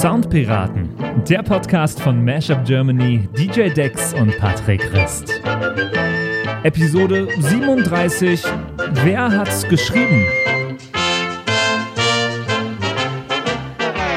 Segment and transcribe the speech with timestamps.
[0.00, 0.90] Soundpiraten,
[1.28, 5.42] der Podcast von Mashup Germany, DJ Dex und Patrick Christ.
[6.62, 8.44] Episode 37
[9.02, 10.24] Wer hat's geschrieben?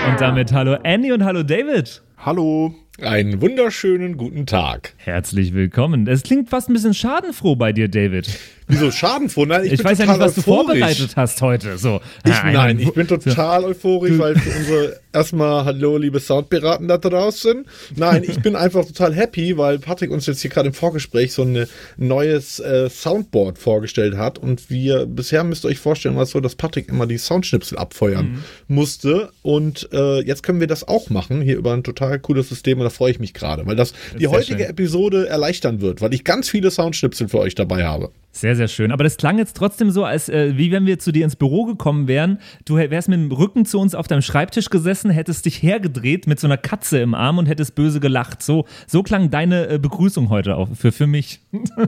[0.07, 2.03] Und damit hallo Andy und hallo David.
[2.15, 2.75] Hallo.
[3.01, 4.93] Einen wunderschönen guten Tag.
[4.97, 6.05] Herzlich willkommen.
[6.07, 8.29] Es klingt fast ein bisschen schadenfroh bei dir, David.
[8.67, 9.45] Wieso schadenfroh?
[9.45, 10.45] Nein, ich, ich weiß ja nicht, was euphorisch.
[10.45, 11.79] du vorbereitet hast heute.
[11.79, 11.99] So.
[12.23, 17.65] Ich, nein, ich bin total euphorisch, weil für unsere erstmal Hallo, liebe Soundpiraten da draußen.
[17.95, 21.43] Nein, ich bin einfach total happy, weil Patrick uns jetzt hier gerade im Vorgespräch so
[21.43, 26.31] ein neues äh, Soundboard vorgestellt hat und wir bisher müsst ihr euch vorstellen, war es
[26.31, 28.43] so, dass Patrick immer die Soundschnipsel abfeuern mhm.
[28.67, 32.79] musste und äh, jetzt können wir das auch machen hier über ein total cooles System
[32.79, 34.69] und da freue ich mich gerade, weil das, das die heutige schön.
[34.69, 38.11] Episode erleichtern wird, weil ich ganz viele Soundschnipsel für euch dabei habe.
[38.33, 38.91] Sehr, sehr schön.
[38.91, 41.65] Aber das klang jetzt trotzdem so, als äh, wie wenn wir zu dir ins Büro
[41.65, 42.39] gekommen wären.
[42.63, 46.39] Du wärst mit dem Rücken zu uns auf deinem Schreibtisch gesessen, hättest dich hergedreht mit
[46.39, 48.43] so einer Katze im Arm und hättest böse gelacht.
[48.43, 51.41] So, so klang deine äh, Begrüßung heute auch für, für mich.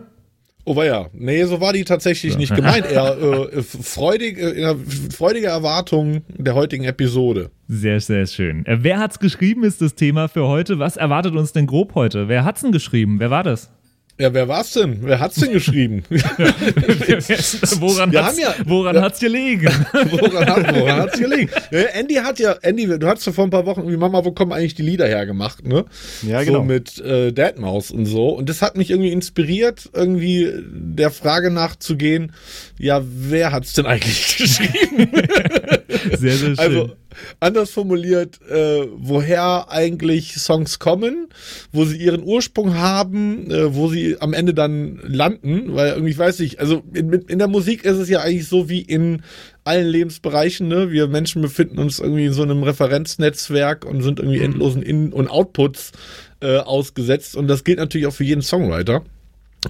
[0.66, 2.40] Oh ja, nee, so war die tatsächlich so.
[2.40, 2.90] nicht gemeint.
[2.90, 4.76] Eher äh, freudig, äh,
[5.12, 7.52] freudige Erwartung der heutigen Episode.
[7.68, 8.66] Sehr, sehr schön.
[8.66, 10.80] Äh, wer hat's geschrieben, ist das Thema für heute.
[10.80, 12.30] Was erwartet uns denn grob heute?
[12.30, 13.20] Wer hat's denn geschrieben?
[13.20, 13.72] Wer war das?
[14.20, 15.00] Ja, wer war's denn?
[15.02, 16.04] Wer hat's denn geschrieben?
[16.10, 19.66] woran Wir hat's, ja, woran ja, hat's gelegen?
[19.94, 21.50] woran, hat, woran hat's gelegen?
[21.94, 24.52] Andy hat ja, Andy, du hast ja vor ein paar Wochen irgendwie Mama, wo kommen
[24.52, 25.86] eigentlich die Lieder hergemacht, ne?
[26.22, 26.60] Ja, genau.
[26.60, 28.30] So mit äh, Deadmaus und so.
[28.30, 32.34] Und das hat mich irgendwie inspiriert, irgendwie der Frage nachzugehen,
[32.78, 35.10] ja, wer hat's denn eigentlich geschrieben?
[36.18, 36.60] sehr, sehr schön.
[36.60, 36.92] Also,
[37.40, 41.28] anders formuliert, äh, woher eigentlich Songs kommen,
[41.72, 46.18] wo sie ihren Ursprung haben, äh, wo sie am Ende dann landen, weil irgendwie, ich
[46.18, 49.22] weiß nicht, also in, in der Musik ist es ja eigentlich so wie in
[49.64, 50.92] allen Lebensbereichen, ne?
[50.92, 54.46] Wir Menschen befinden uns irgendwie in so einem Referenznetzwerk und sind irgendwie mhm.
[54.46, 55.92] endlosen In- und Outputs
[56.42, 59.04] äh, ausgesetzt und das gilt natürlich auch für jeden Songwriter.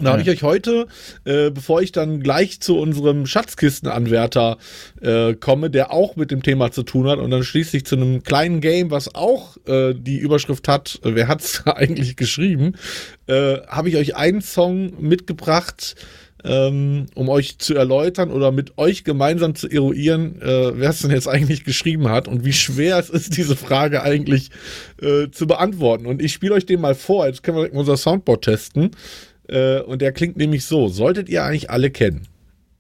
[0.02, 0.88] Da habe ich euch heute,
[1.26, 4.58] äh, bevor ich dann gleich zu unserem Schatzkistenanwärter
[5.02, 8.24] äh, komme, der auch mit dem Thema zu tun hat und dann schließlich zu einem
[8.24, 12.74] kleinen Game, was auch äh, die Überschrift hat, äh, wer hat's eigentlich geschrieben,
[13.28, 15.96] äh, habe ich euch einen Song mitgebracht,
[16.44, 21.12] ähm, um euch zu erläutern oder mit euch gemeinsam zu eruieren, äh, wer es denn
[21.12, 24.50] jetzt eigentlich geschrieben hat und wie schwer es ist, diese Frage eigentlich
[25.02, 26.06] äh, zu beantworten.
[26.06, 28.92] Und ich spiele euch den mal vor, jetzt können wir unser Soundboard testen.
[29.48, 30.88] Äh, und der klingt nämlich so.
[30.88, 32.28] Solltet ihr eigentlich alle kennen.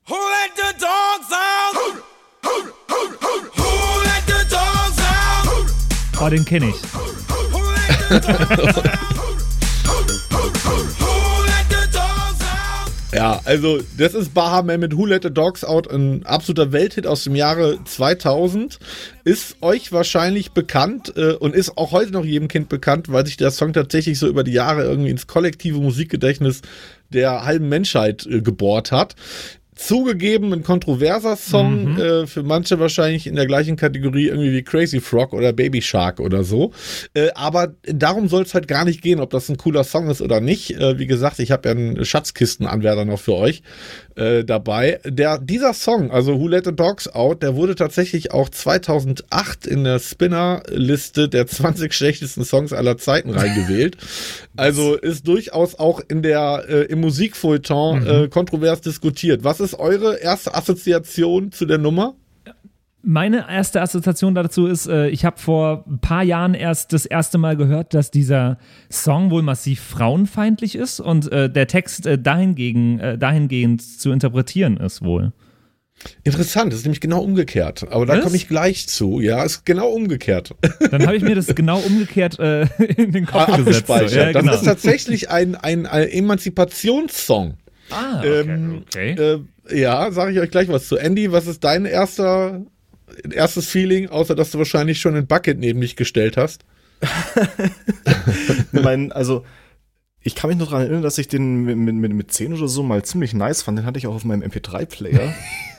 [0.07, 1.75] Who let the dogs out?
[1.75, 2.01] Who,
[2.43, 6.21] who, who, who let the dogs out?
[6.21, 6.75] Oh, den kenne ich.
[13.13, 17.23] Ja, also das ist Bahaman mit Who Let the Dogs Out, ein absoluter Welthit aus
[17.23, 18.79] dem Jahre 2000.
[19.23, 23.37] Ist euch wahrscheinlich bekannt äh, und ist auch heute noch jedem Kind bekannt, weil sich
[23.37, 26.61] der Song tatsächlich so über die Jahre irgendwie ins kollektive Musikgedächtnis
[27.09, 29.15] der halben Menschheit äh, gebohrt hat.
[29.85, 31.99] Zugegeben ein kontroverser Song, mhm.
[31.99, 36.19] äh, für manche wahrscheinlich in der gleichen Kategorie irgendwie wie Crazy Frog oder Baby Shark
[36.19, 36.71] oder so.
[37.13, 40.21] Äh, aber darum soll es halt gar nicht gehen, ob das ein cooler Song ist
[40.21, 40.71] oder nicht.
[40.71, 43.61] Äh, wie gesagt, ich habe ja einen Schatzkistenanwärter noch für euch
[44.15, 44.99] äh, dabei.
[45.05, 49.83] Der, dieser Song, also Who Let the Dogs Out, der wurde tatsächlich auch 2008 in
[49.83, 53.97] der Spinner-Liste der 20 schlechtesten Songs aller Zeiten reingewählt.
[54.55, 58.07] also ist durchaus auch in der, äh, im Musikfeuilleton mhm.
[58.07, 59.43] äh, kontrovers diskutiert.
[59.43, 62.15] Was ist eure erste Assoziation zu der Nummer?
[63.05, 67.37] Meine erste Assoziation dazu ist, äh, ich habe vor ein paar Jahren erst das erste
[67.37, 68.57] Mal gehört, dass dieser
[68.89, 75.03] Song wohl massiv frauenfeindlich ist und äh, der Text äh, dahingegen, dahingehend zu interpretieren ist
[75.03, 75.33] wohl.
[76.23, 77.85] Interessant, das ist nämlich genau umgekehrt.
[77.89, 79.19] Aber da komme ich gleich zu.
[79.19, 80.55] Ja, ist genau umgekehrt.
[80.91, 83.87] Dann habe ich mir das genau umgekehrt äh, in den Kopf ah, gesetzt.
[83.87, 83.93] So.
[83.93, 84.55] Ja, das genau.
[84.55, 87.57] ist tatsächlich ein, ein, ein Emanzipationssong.
[87.89, 88.39] Ah, okay.
[88.41, 89.11] Ähm, okay.
[89.11, 90.97] Äh, ja, sage ich euch gleich was zu.
[90.97, 92.61] Andy, was ist dein erster,
[93.31, 96.65] erstes Feeling, außer dass du wahrscheinlich schon ein Bucket neben mich gestellt hast?
[98.71, 99.45] mein, also,
[100.21, 102.83] ich kann mich noch daran erinnern, dass ich den mit, mit, mit 10 oder so
[102.83, 103.77] mal ziemlich nice fand.
[103.77, 105.33] Den hatte ich auch auf meinem MP3-Player.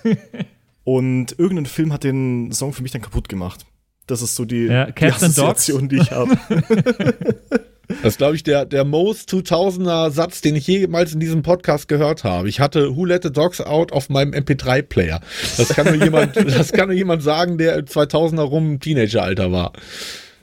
[0.84, 3.64] Und irgendein Film hat den Song für mich dann kaputt gemacht.
[4.06, 6.36] Das ist so die, ja, die Assoziation, die ich habe.
[7.88, 11.88] Das ist, glaube ich, der, der most 2000er Satz, den ich jemals in diesem Podcast
[11.88, 12.48] gehört habe.
[12.48, 15.20] Ich hatte Who Let the Dogs Out auf meinem MP3-Player.
[15.56, 19.72] Das kann nur jemand, das kann nur jemand sagen, der 2000er rum Teenageralter war.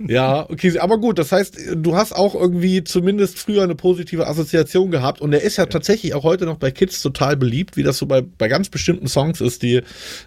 [0.07, 4.91] Ja, okay, aber gut, das heißt, du hast auch irgendwie zumindest früher eine positive Assoziation
[4.91, 5.69] gehabt und er ist ja, ja.
[5.69, 9.07] tatsächlich auch heute noch bei Kids total beliebt, wie das so bei, bei ganz bestimmten
[9.07, 9.83] Songs ist, die äh,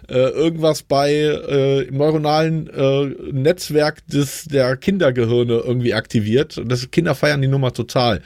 [0.07, 6.57] irgendwas bei äh, im neuronalen äh, Netzwerk des der Kindergehirne irgendwie aktiviert.
[6.57, 8.21] Und das Kinder feiern die Nummer total.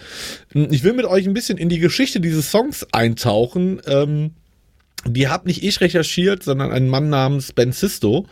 [0.54, 3.81] Ich will mit euch ein bisschen in die Geschichte dieses Songs eintauchen.
[3.88, 4.31] Ähm,
[5.06, 8.25] die hat nicht ich recherchiert, sondern ein Mann namens Ben Sisto,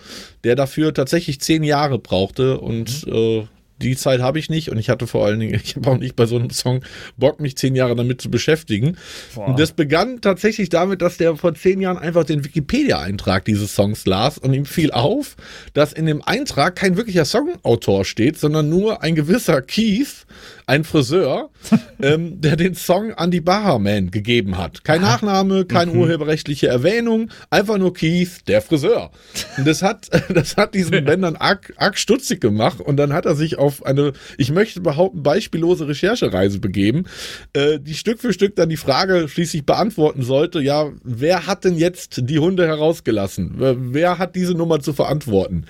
[0.44, 3.14] der dafür tatsächlich zehn Jahre brauchte und mhm.
[3.14, 3.48] äh,
[3.82, 6.16] die Zeit habe ich nicht und ich hatte vor allen Dingen, ich habe auch nicht
[6.16, 6.82] bei so einem Song
[7.18, 8.98] Bock, mich zehn Jahre damit zu beschäftigen.
[9.36, 9.48] Boah.
[9.48, 14.06] Und das begann tatsächlich damit, dass der vor zehn Jahren einfach den Wikipedia-Eintrag dieses Songs
[14.06, 15.36] las und ihm fiel auf,
[15.74, 20.26] dass in dem Eintrag kein wirklicher Songautor steht, sondern nur ein gewisser Keith,
[20.66, 21.50] ein Friseur,
[22.02, 24.84] ähm, der den Song an die Bahaman gegeben hat.
[24.84, 25.12] Kein ah.
[25.12, 26.00] Nachname, keine mhm.
[26.00, 29.12] urheberrechtliche Erwähnung, einfach nur Keith, der Friseur.
[29.58, 33.36] Und das hat, das hat diesen Bändern arg, arg stutzig gemacht und dann hat er
[33.36, 37.06] sich auf eine, ich möchte behaupten, beispiellose Recherchereise begeben,
[37.54, 41.75] äh, die Stück für Stück dann die Frage schließlich beantworten sollte, ja, wer hat denn
[41.75, 43.56] jetzt die Hunde herausgelassen?
[43.58, 45.66] Wer hat diese Nummer zu verantworten?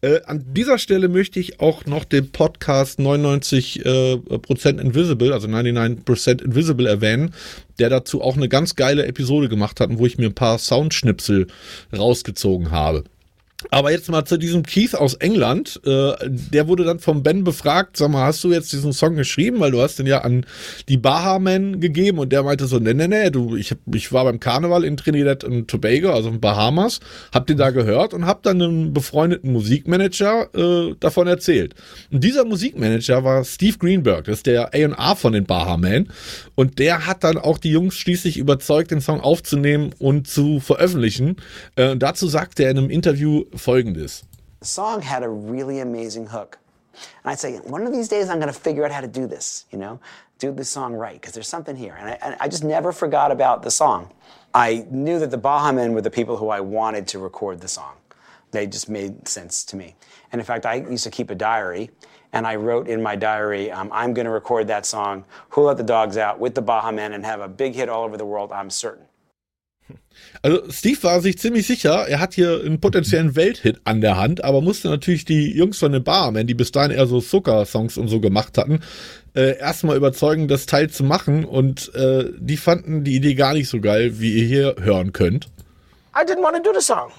[0.00, 5.48] Äh, an dieser Stelle möchte ich auch noch den Podcast 99 äh, Prozent Invisible, also
[5.48, 7.34] 99% Invisible erwähnen,
[7.78, 11.48] der dazu auch eine ganz geile Episode gemacht hat, wo ich mir ein paar Soundschnipsel
[11.92, 13.04] rausgezogen habe.
[13.70, 15.80] Aber jetzt mal zu diesem Keith aus England.
[15.84, 19.60] Äh, der wurde dann vom Ben befragt, sag mal, hast du jetzt diesen Song geschrieben?
[19.60, 20.46] Weil du hast den ja an
[20.88, 24.24] die Bahamen gegeben und der meinte so, nee, nee, nee, du, ich, hab, ich war
[24.24, 27.00] beim Karneval in Trinidad und Tobago, also in Bahamas,
[27.32, 31.74] hab den da gehört und hab dann einem befreundeten Musikmanager äh, davon erzählt.
[32.10, 36.10] Und dieser Musikmanager war Steve Greenberg, das ist der A&R von den Bahamen
[36.54, 41.36] und der hat dann auch die Jungs schließlich überzeugt, den Song aufzunehmen und zu veröffentlichen.
[41.76, 44.24] Äh, dazu sagte er in einem Interview, folgendes.
[44.60, 46.58] The song had a really amazing hook.
[46.92, 49.26] And I'd say, one of these days I'm going to figure out how to do
[49.26, 50.00] this, you know,
[50.38, 51.96] do the song right, because there's something here.
[51.98, 54.10] And I, and I, just never forgot about the song.
[54.52, 57.68] I knew that the Baha Men were the people who I wanted to record the
[57.68, 57.94] song.
[58.50, 59.94] They just made sense to me.
[60.32, 61.90] And in fact, I used to keep a diary,
[62.32, 65.76] and I wrote in my diary, um, I'm going to record that song, Who Let
[65.76, 68.26] the Dogs Out, with the Baha Men, and have a big hit all over the
[68.26, 69.04] world, I'm certain.
[70.42, 74.44] Also Steve war sich ziemlich sicher, er hat hier einen potenziellen Welthit an der Hand,
[74.44, 78.08] aber musste natürlich die Jungs von den Barmen, die bis dahin eher so Zucker-Songs und
[78.08, 78.80] so gemacht hatten,
[79.34, 83.68] äh, erstmal überzeugen, das Teil zu machen und äh, die fanden die Idee gar nicht
[83.68, 85.48] so geil, wie ihr hier hören könnt.
[86.14, 87.12] I didn't want to do the song.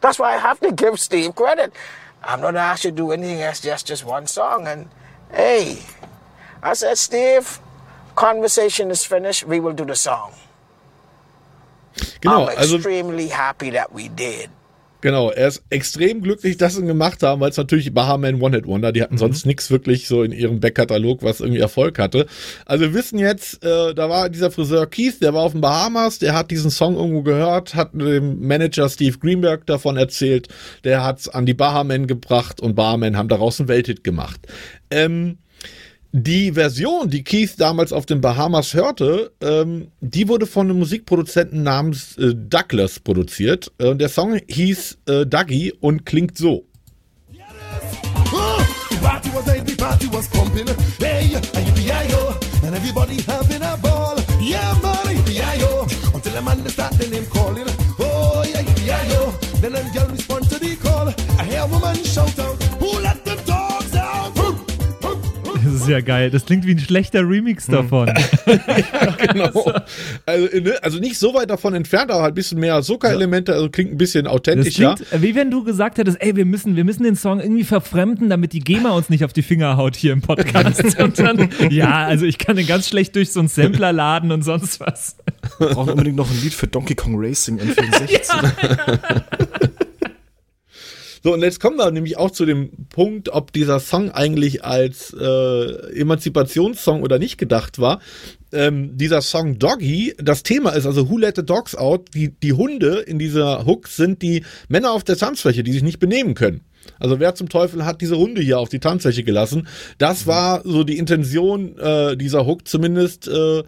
[0.00, 1.72] That's why I have to give Steve credit.
[2.22, 4.66] I'm not asked to do anything else, just just one song.
[4.66, 4.86] And
[5.30, 5.78] hey,
[6.62, 7.60] I said, Steve,
[8.14, 9.46] conversation is finished.
[9.46, 10.32] We will do the song.
[12.20, 14.50] Genau, I'm also extremely happy that we did.
[15.04, 18.90] Genau, er ist extrem glücklich, dass sie ihn gemacht haben, weil es natürlich Bahaman One-Hit-Wonder,
[18.90, 19.18] die hatten mhm.
[19.18, 22.24] sonst nichts wirklich so in ihrem Backkatalog, was irgendwie Erfolg hatte.
[22.64, 26.20] Also wir wissen jetzt, äh, da war dieser Friseur Keith, der war auf den Bahamas,
[26.20, 30.48] der hat diesen Song irgendwo gehört, hat dem Manager Steve Greenberg davon erzählt,
[30.84, 34.40] der hat's an die Bahamen gebracht und Bahamen haben daraus einen Welthit gemacht.
[34.90, 35.36] Ähm,
[36.16, 41.64] die Version, die Keith damals auf den Bahamas hörte, ähm, die wurde von einem Musikproduzenten
[41.64, 43.72] namens äh, Douglas produziert.
[43.78, 46.66] Äh, der Song hieß äh, Dougie und klingt so.
[59.64, 60.13] Then
[65.84, 66.30] ist ja geil.
[66.30, 67.74] Das klingt wie ein schlechter Remix hm.
[67.74, 68.08] davon.
[68.46, 69.72] ja, genau.
[70.26, 73.68] Also, ne, also, nicht so weit davon entfernt, aber halt ein bisschen mehr Zuckerelemente, also
[73.68, 74.94] klingt ein bisschen authentischer.
[74.96, 77.64] Das klingt, wie wenn du gesagt hättest, ey, wir müssen, wir müssen den Song irgendwie
[77.64, 80.98] verfremden, damit die GEMA uns nicht auf die Finger haut hier im Podcast.
[80.98, 84.42] und dann, ja, also ich kann den ganz schlecht durch so einen Sampler laden und
[84.42, 85.16] sonst was.
[85.58, 88.10] Wir brauchen unbedingt noch ein Lied für Donkey Kong Racing N64.
[88.10, 89.70] ja.
[91.24, 95.16] So, und jetzt kommen wir nämlich auch zu dem Punkt, ob dieser Song eigentlich als
[95.18, 98.02] äh, Emanzipationssong oder nicht gedacht war.
[98.52, 102.10] Ähm, dieser Song Doggy, das Thema ist also Who Let the Dogs Out?
[102.12, 105.98] Die, die Hunde in dieser Hook sind die Männer auf der Tanzfläche, die sich nicht
[105.98, 106.60] benehmen können.
[106.98, 109.68] Also wer zum Teufel hat diese Hunde hier auf die Tanzfläche gelassen?
[109.98, 113.62] Das war so die Intention äh, dieser Hook, zumindest äh,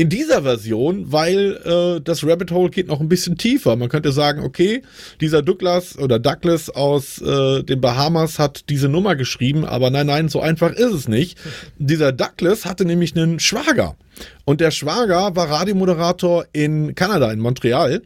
[0.00, 3.76] in dieser Version, weil äh, das Rabbit Hole geht noch ein bisschen tiefer.
[3.76, 4.80] Man könnte sagen, okay,
[5.20, 10.30] dieser Douglas oder Douglas aus äh, den Bahamas hat diese Nummer geschrieben, aber nein, nein,
[10.30, 11.36] so einfach ist es nicht.
[11.78, 13.94] Dieser Douglas hatte nämlich einen Schwager
[14.46, 18.00] und der Schwager war Radiomoderator in Kanada, in Montreal.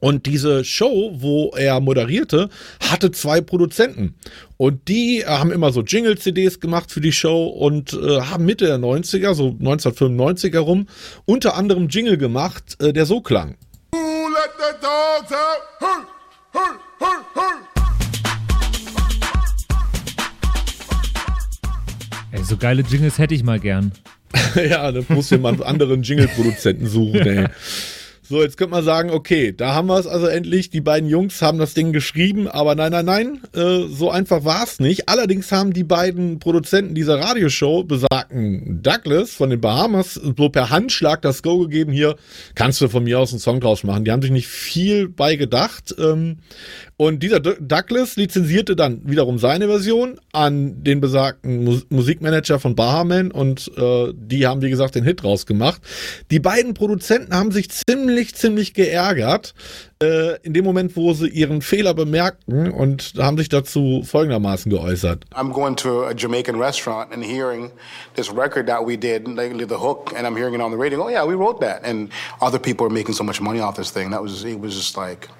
[0.00, 2.48] Und diese Show, wo er moderierte,
[2.82, 4.14] hatte zwei Produzenten.
[4.56, 8.78] Und die haben immer so Jingle-CDs gemacht für die Show und äh, haben Mitte der
[8.78, 10.86] 90er, so 1995 herum,
[11.26, 13.56] unter anderem Jingle gemacht, äh, der so klang.
[13.92, 15.60] Who let the dogs out?
[15.80, 15.88] Hey,
[16.52, 16.60] hey,
[17.00, 17.58] hey, hey.
[22.32, 23.92] Ey, so geile Jingles hätte ich mal gern.
[24.54, 27.46] ja, da muss jemand einen anderen Jingle-Produzenten suchen, ey.
[28.30, 30.70] So, jetzt könnte man sagen, okay, da haben wir es also endlich.
[30.70, 34.62] Die beiden Jungs haben das Ding geschrieben, aber nein, nein, nein, äh, so einfach war
[34.62, 35.08] es nicht.
[35.08, 41.22] Allerdings haben die beiden Produzenten dieser Radioshow, besagten Douglas von den Bahamas, so per Handschlag
[41.22, 42.14] das Go gegeben, hier
[42.54, 44.04] kannst du von mir aus einen Song draus machen.
[44.04, 45.92] Die haben sich nicht viel bei gedacht.
[45.98, 46.38] Ähm,
[47.00, 53.30] und dieser Douglas lizenzierte dann wiederum seine Version an den besagten Mus Musikmanager von Bahaman
[53.30, 55.80] und äh, die haben, wie gesagt, den Hit rausgemacht.
[56.30, 59.54] Die beiden Produzenten haben sich ziemlich, ziemlich geärgert
[60.02, 65.24] äh, in dem Moment, wo sie ihren Fehler bemerkten und haben sich dazu folgendermaßen geäußert.
[65.34, 67.70] I'm going to a Jamaican restaurant and hearing
[68.14, 71.02] this record that we did, like the hook, and I'm hearing it on the radio.
[71.02, 72.10] Oh yeah, we wrote that, and
[72.42, 74.10] other people are making so much money off this thing.
[74.10, 75.30] That was it was just like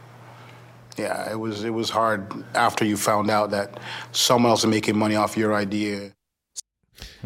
[0.98, 3.80] yeah, it was it was hard after you found out that
[4.12, 6.12] someone else is making money off your idea.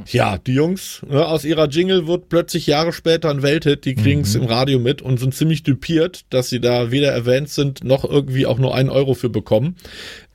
[0.06, 3.84] Ja, die Jungs ne, aus ihrer Jingle wird plötzlich Jahre später ein Welthit.
[3.84, 4.42] Die kriegen es mhm.
[4.42, 8.46] im Radio mit und sind ziemlich düpiert, dass sie da weder erwähnt sind, noch irgendwie
[8.46, 9.76] auch nur einen Euro für bekommen.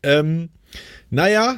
[0.04, 0.50] Ähm,
[1.10, 1.58] naja,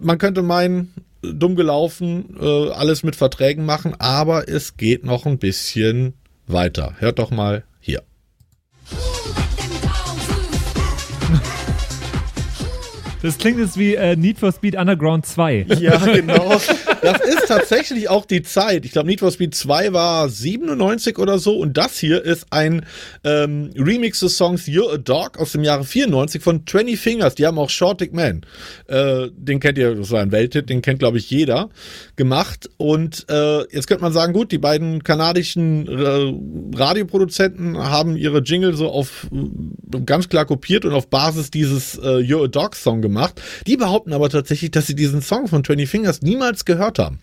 [0.00, 5.38] man könnte meinen, dumm gelaufen, äh, alles mit Verträgen machen, aber es geht noch ein
[5.38, 6.14] bisschen
[6.46, 6.96] weiter.
[6.98, 8.02] Hört doch mal hier.
[13.22, 15.66] Das klingt jetzt wie äh, Need for Speed Underground 2.
[15.78, 16.60] Ja, genau.
[17.02, 18.84] Das ist tatsächlich auch die Zeit.
[18.84, 22.84] Ich glaube, Need for Speed 2 war 97 oder so und das hier ist ein
[23.22, 27.36] ähm, Remix des Songs You're a Dog aus dem Jahre 94 von 20 Fingers.
[27.36, 28.44] Die haben auch Short Dick Man.
[28.88, 31.70] Äh, den kennt ihr, das war ein Welthit, den kennt, glaube ich, jeder
[32.16, 32.70] gemacht.
[32.76, 38.74] Und äh, jetzt könnte man sagen, gut, die beiden kanadischen äh, Radioproduzenten haben ihre Jingle
[38.74, 39.28] so auf
[40.06, 43.40] ganz klar kopiert und auf Basis dieses äh, You're a Dog Song gemacht gemacht.
[43.66, 47.20] Die behaupten aber tatsächlich, dass sie diesen Song von 20 Fingers niemals gehört haben.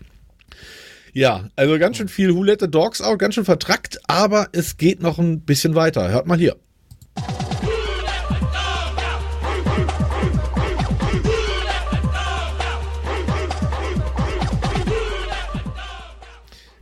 [1.12, 4.76] Ja, also ganz schön viel Who Let the Dogs Out, ganz schön vertrackt, aber es
[4.76, 6.08] geht noch ein bisschen weiter.
[6.08, 6.56] Hört mal hier.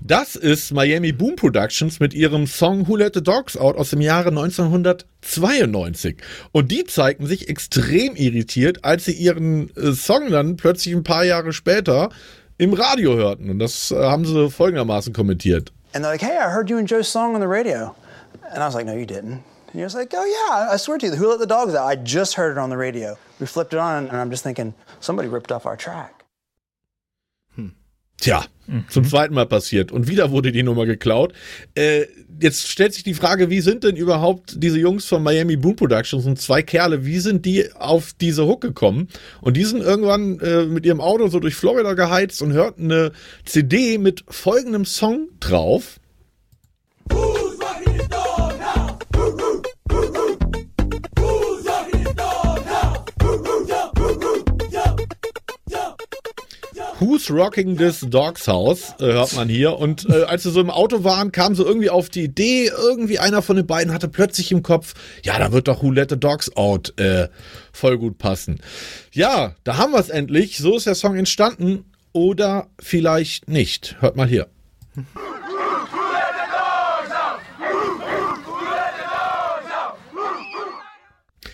[0.08, 4.00] Das ist Miami Boom Productions mit ihrem Song Who Let the Dogs Out aus dem
[4.00, 6.16] Jahre 1992.
[6.50, 11.24] Und die zeigten sich extrem irritiert, als sie ihren äh, Song dann plötzlich ein paar
[11.24, 12.08] Jahre später
[12.56, 13.50] im Radio hörten.
[13.50, 15.72] Und das äh, haben sie folgendermaßen kommentiert.
[15.92, 17.94] And they're like, hey, I heard you and Joe's song on the radio.
[18.50, 19.42] And I was like, no, you didn't.
[19.42, 21.86] And he was like, oh yeah, I swear to you, Who Let the Dogs Out,
[21.86, 23.18] I just heard it on the radio.
[23.40, 26.17] We flipped it on and I'm just thinking, somebody ripped off our track.
[28.20, 28.84] Tja, mhm.
[28.88, 29.92] zum zweiten Mal passiert.
[29.92, 31.32] Und wieder wurde die Nummer geklaut.
[31.74, 32.06] Äh,
[32.40, 36.26] jetzt stellt sich die Frage, wie sind denn überhaupt diese Jungs von Miami Boom Productions
[36.26, 39.08] und zwei Kerle, wie sind die auf diese Hook gekommen?
[39.40, 43.12] Und die sind irgendwann äh, mit ihrem Auto so durch Florida geheizt und hörten eine
[43.44, 46.00] CD mit folgendem Song drauf.
[57.00, 59.78] Who's Rocking This Dog's House, äh, hört man hier.
[59.78, 63.20] Und äh, als sie so im Auto waren, kam so irgendwie auf die Idee, irgendwie
[63.20, 66.18] einer von den beiden hatte plötzlich im Kopf, ja, da wird doch Who Let the
[66.18, 67.28] Dogs Out äh,
[67.72, 68.58] voll gut passen.
[69.12, 70.58] Ja, da haben wir es endlich.
[70.58, 71.84] So ist der Song entstanden.
[72.12, 73.96] Oder vielleicht nicht.
[74.00, 74.48] Hört mal hier.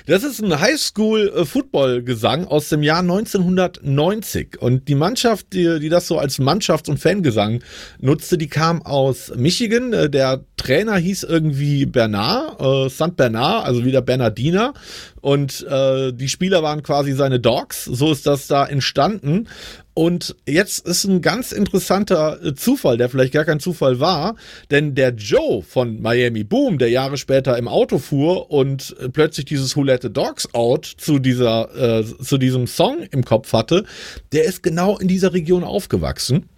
[0.07, 4.61] Das ist ein Highschool-Football-Gesang aus dem Jahr 1990.
[4.61, 7.63] Und die Mannschaft, die, die das so als Mannschafts- und Fangesang
[8.01, 9.93] nutzte, die kam aus Michigan.
[10.11, 13.17] Der Trainer hieß irgendwie Bernard, äh, St.
[13.17, 14.75] Bernard, also wieder Bernardiner.
[15.25, 17.87] Und äh, die Spieler waren quasi seine Dogs.
[17.87, 19.49] So ist das da entstanden.
[19.95, 24.37] Und jetzt ist ein ganz interessanter äh, Zufall, der vielleicht gar kein Zufall war,
[24.71, 29.47] denn der Joe von Miami Boom, der Jahre später im Auto fuhr und äh, plötzlich
[29.47, 33.85] dieses Who Let the Dogs Out zu dieser, äh, zu diesem Song im Kopf hatte,
[34.33, 36.51] der ist genau in dieser Region aufgewachsen.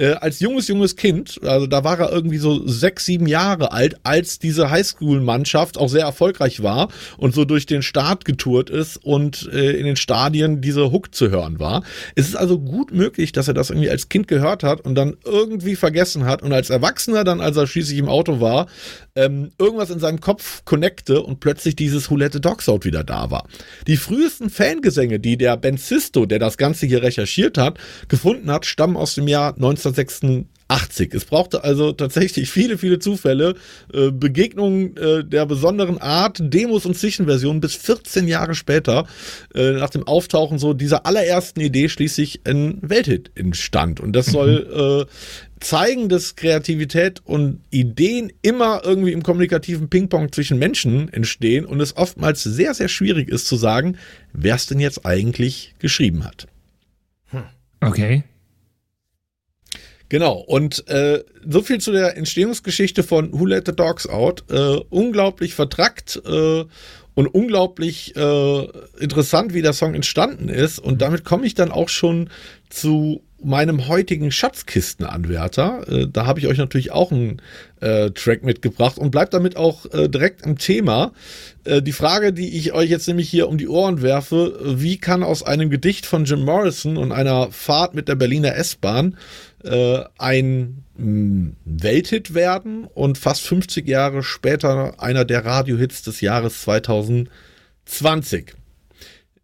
[0.00, 3.96] Äh, als junges, junges Kind, also da war er irgendwie so sechs, sieben Jahre alt,
[4.02, 6.88] als diese Highschool-Mannschaft auch sehr erfolgreich war
[7.18, 11.30] und so durch den Staat getourt ist und äh, in den Stadien diese Hook zu
[11.30, 11.84] hören war.
[12.14, 15.16] Es ist also gut möglich, dass er das irgendwie als Kind gehört hat und dann
[15.24, 18.68] irgendwie vergessen hat und als Erwachsener dann, als er schließlich im Auto war,
[19.16, 23.04] ähm, irgendwas in seinem Kopf connecte und plötzlich dieses Who Let the Dogs Out wieder
[23.04, 23.46] da war.
[23.86, 27.78] Die frühesten Fangesänge, die der Ben Sisto, der das Ganze hier recherchiert hat,
[28.08, 29.54] gefunden hat, stammen aus dem Jahr
[29.90, 31.14] 1986.
[31.14, 33.54] Es brauchte also tatsächlich viele, viele Zufälle,
[33.92, 39.06] äh, Begegnungen äh, der besonderen Art, Demos und Zwischenversionen bis 14 Jahre später,
[39.54, 44.00] äh, nach dem Auftauchen so dieser allerersten Idee schließlich ein Welthit entstand.
[44.00, 45.10] Und das soll äh,
[45.60, 51.96] zeigen, dass Kreativität und Ideen immer irgendwie im kommunikativen Ping-Pong zwischen Menschen entstehen und es
[51.96, 53.96] oftmals sehr, sehr schwierig ist zu sagen,
[54.32, 56.46] wer es denn jetzt eigentlich geschrieben hat.
[57.80, 58.24] Okay.
[60.10, 64.42] Genau, und äh, so viel zu der Entstehungsgeschichte von Who Let the Dogs Out.
[64.50, 66.64] Äh, unglaublich vertrackt äh,
[67.14, 70.80] und unglaublich äh, interessant, wie der Song entstanden ist.
[70.80, 72.28] Und damit komme ich dann auch schon
[72.70, 75.86] zu meinem heutigen Schatzkistenanwärter.
[75.88, 77.40] Äh, da habe ich euch natürlich auch einen
[77.80, 81.12] äh, Track mitgebracht und bleibt damit auch äh, direkt im Thema.
[81.64, 85.22] Äh, die Frage, die ich euch jetzt nämlich hier um die Ohren werfe, wie kann
[85.22, 89.16] aus einem Gedicht von Jim Morrison und einer Fahrt mit der Berliner S-Bahn
[89.64, 96.62] äh, ein mh, Welthit werden und fast 50 Jahre später einer der Radiohits des Jahres
[96.62, 98.54] 2020?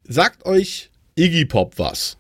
[0.04, 2.18] Sagt euch Iggy Pop was?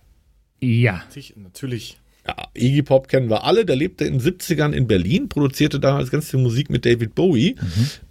[0.60, 1.04] Ja.
[1.36, 1.98] Natürlich.
[2.26, 3.64] Ja, Iggy Pop kennen wir alle.
[3.64, 7.56] Der lebte in den 70ern in Berlin, produzierte damals ganz viel Musik mit David Bowie.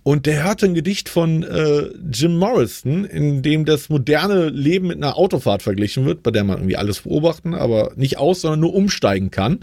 [0.04, 4.98] Und der hörte ein Gedicht von äh, Jim Morrison, in dem das moderne Leben mit
[4.98, 8.74] einer Autofahrt verglichen wird, bei der man irgendwie alles beobachten, aber nicht aus, sondern nur
[8.74, 9.60] umsteigen kann.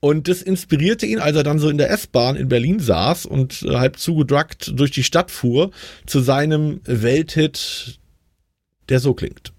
[0.00, 3.62] Und das inspirierte ihn, als er dann so in der S-Bahn in Berlin saß und
[3.62, 5.70] äh, halb zugedruckt durch die Stadt fuhr,
[6.06, 8.00] zu seinem Welthit,
[8.88, 9.52] der so klingt.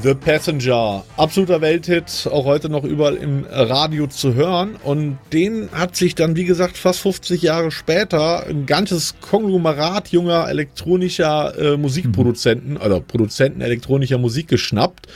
[0.00, 4.76] The Passenger, absoluter Welthit, auch heute noch überall im Radio zu hören.
[4.84, 10.48] Und den hat sich dann, wie gesagt, fast 50 Jahre später ein ganzes Konglomerat junger
[10.48, 15.08] elektronischer äh, Musikproduzenten oder Produzenten elektronischer Musik geschnappt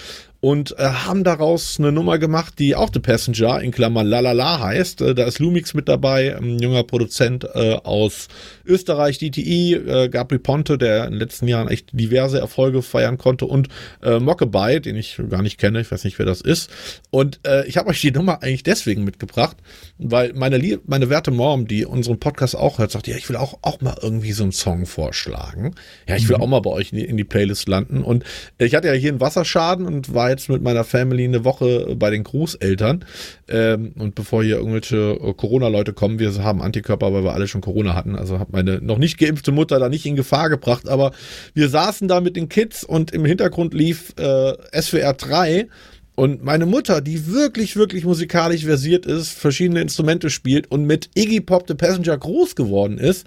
[0.42, 5.00] und äh, haben daraus eine Nummer gemacht, die auch The Passenger in Klammern Lalala heißt.
[5.00, 8.26] Äh, da ist Lumix mit dabei, ein junger Produzent äh, aus
[8.66, 13.46] Österreich, DTI, äh, Gabri Ponte, der in den letzten Jahren echt diverse Erfolge feiern konnte
[13.46, 13.68] und
[14.02, 16.70] äh, Mockeby, den ich gar nicht kenne, ich weiß nicht, wer das ist.
[17.10, 19.56] Und äh, ich habe euch die Nummer eigentlich deswegen mitgebracht,
[19.98, 23.36] weil meine, Lie meine werte Mom, die unseren Podcast auch hört, sagt, ja, ich will
[23.36, 25.74] auch, auch mal irgendwie so einen Song vorschlagen.
[26.08, 28.02] Ja, ich will auch mal bei euch in die, in die Playlist landen.
[28.02, 28.24] Und
[28.58, 32.10] ich hatte ja hier einen Wasserschaden und war jetzt mit meiner Family eine Woche bei
[32.10, 33.04] den Großeltern.
[33.48, 37.60] Ähm, und bevor hier irgendwelche äh, Corona-Leute kommen, wir haben Antikörper, weil wir alle schon
[37.60, 38.16] Corona hatten.
[38.16, 40.88] Also habe meine noch nicht geimpfte Mutter da nicht in Gefahr gebracht.
[40.88, 41.12] Aber
[41.54, 45.68] wir saßen da mit den Kids und im Hintergrund lief äh, SWR 3.
[46.14, 51.40] Und meine Mutter, die wirklich, wirklich musikalisch versiert ist, verschiedene Instrumente spielt und mit Iggy
[51.40, 53.26] Pop The Passenger groß geworden ist,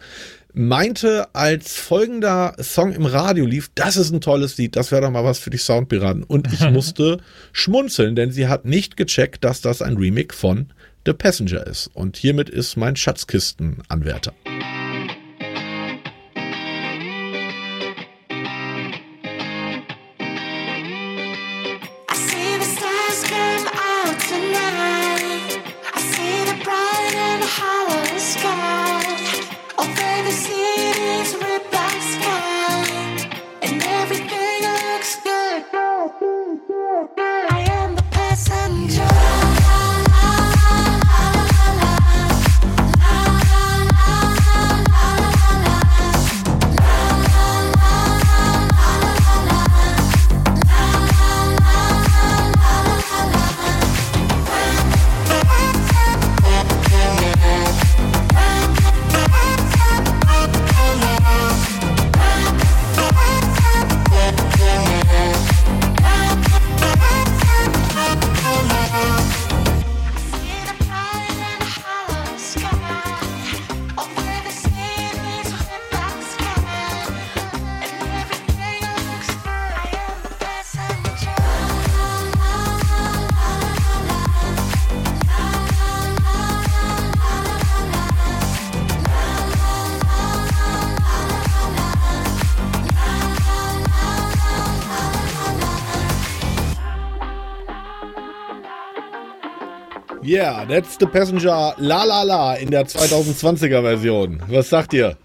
[0.54, 5.12] meinte, als folgender Song im Radio lief, das ist ein tolles Lied, das wäre doch
[5.12, 6.24] mal was für die Soundpiraten.
[6.24, 7.18] Und ich musste
[7.52, 10.68] schmunzeln, denn sie hat nicht gecheckt, dass das ein Remake von
[11.06, 11.90] The Passenger ist.
[11.94, 14.34] Und hiermit ist mein Schatzkistenanwärter.
[14.48, 14.55] I
[100.68, 104.42] Yeah, that's the Passenger La La La in der 2020er Version.
[104.48, 105.18] Was sagt ihr?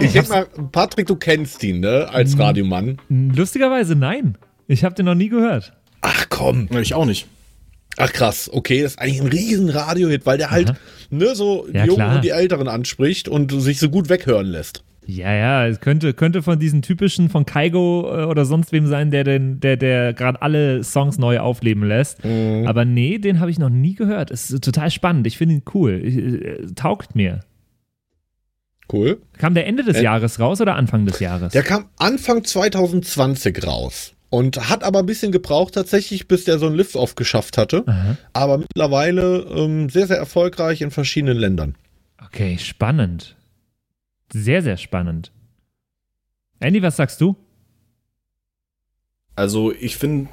[0.00, 2.08] Ich denke mal, Patrick, du kennst ihn, ne?
[2.10, 2.98] Als Radiomann.
[3.08, 4.36] Lustigerweise nein.
[4.66, 5.72] Ich habe den noch nie gehört.
[6.00, 6.68] Ach komm.
[6.72, 7.26] Ja, Ich auch nicht.
[7.96, 10.74] Ach krass, okay, das ist eigentlich ein riesen Radiohit, weil der halt
[11.10, 12.14] ne, so die Ja, Jungen klar.
[12.16, 14.82] und die Älteren anspricht und sich so gut weghören lässt.
[15.06, 19.10] Ja, ja, es könnte, könnte von diesen typischen von Kaigo äh, oder sonst wem sein,
[19.10, 22.24] der den, der, der gerade alle Songs neu aufleben lässt.
[22.24, 22.66] Mhm.
[22.66, 24.30] Aber nee, den habe ich noch nie gehört.
[24.30, 25.26] Es ist total spannend.
[25.26, 26.00] Ich finde ihn cool.
[26.02, 27.40] Ich, äh, taugt mir.
[28.92, 29.20] Cool.
[29.38, 31.52] Kam der Ende des Äh, Jahres raus oder Anfang des Jahres?
[31.52, 36.66] Der kam Anfang 2020 raus und hat aber ein bisschen gebraucht tatsächlich, bis der so
[36.66, 37.84] ein Lift-Off geschafft hatte.
[37.86, 38.16] Aha.
[38.32, 41.74] Aber mittlerweile ähm, sehr, sehr erfolgreich in verschiedenen Ländern.
[42.26, 43.36] Okay, spannend.
[44.34, 45.30] Sehr, sehr spannend.
[46.58, 47.36] Andy, was sagst du?
[49.36, 50.28] Also ich finde,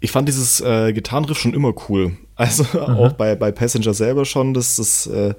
[0.00, 2.16] ich fand dieses äh, Gitarrenriff schon immer cool.
[2.38, 5.34] Also auch bei, bei Passenger selber schon, das, das, äh,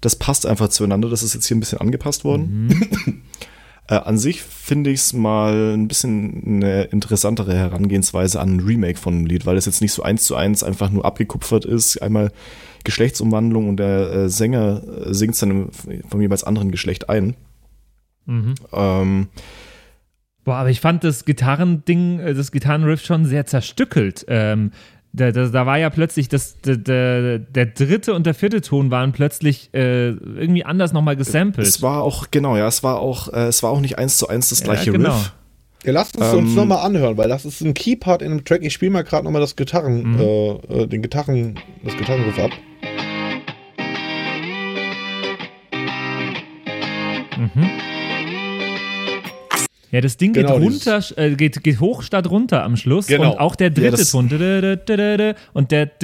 [0.00, 1.10] das passt einfach zueinander.
[1.10, 3.22] Das ist jetzt hier ein bisschen angepasst worden.
[3.88, 8.98] äh, an sich finde ich es mal ein bisschen eine interessantere Herangehensweise an ein Remake
[8.98, 12.00] von einem Lied, weil es jetzt nicht so eins zu eins einfach nur abgekupfert ist.
[12.00, 12.32] Einmal
[12.84, 15.70] Geschlechtsumwandlung und der äh, Sänger äh, singt dann im-
[16.08, 17.34] vom jeweils anderen Geschlecht ein.
[18.26, 18.54] Mhm.
[18.72, 19.28] Ähm,
[20.44, 24.24] Boah, aber ich fand das Gitarrending, äh, das Gitarrenriff schon sehr zerstückelt.
[24.28, 24.72] Ähm,
[25.12, 29.12] da, da, da war ja plötzlich das, der, der, dritte und der vierte Ton waren
[29.12, 31.66] plötzlich äh, irgendwie anders nochmal gesampelt.
[31.66, 34.28] Es war auch, genau, ja, es war auch, äh, es war auch nicht eins zu
[34.28, 35.14] eins das gleiche genau.
[35.14, 35.34] Riff.
[35.84, 38.62] Ja, lasst uns Ähm, uns nochmal anhören, weil das ist ein Keypart in dem Track.
[38.62, 40.20] Ich spiele mal gerade nochmal das Gitarren, Mhm.
[40.20, 42.50] äh, äh, den Gitarren, das Gitarrenriff ab.
[49.92, 53.08] Ja, das Ding Genau, geht runter, äh, geht, geht hoch statt runter am Schluss.
[53.08, 53.32] Genau.
[53.32, 54.24] Und auch der Ja, dritte das- Ton.
[55.52, 56.00] Und der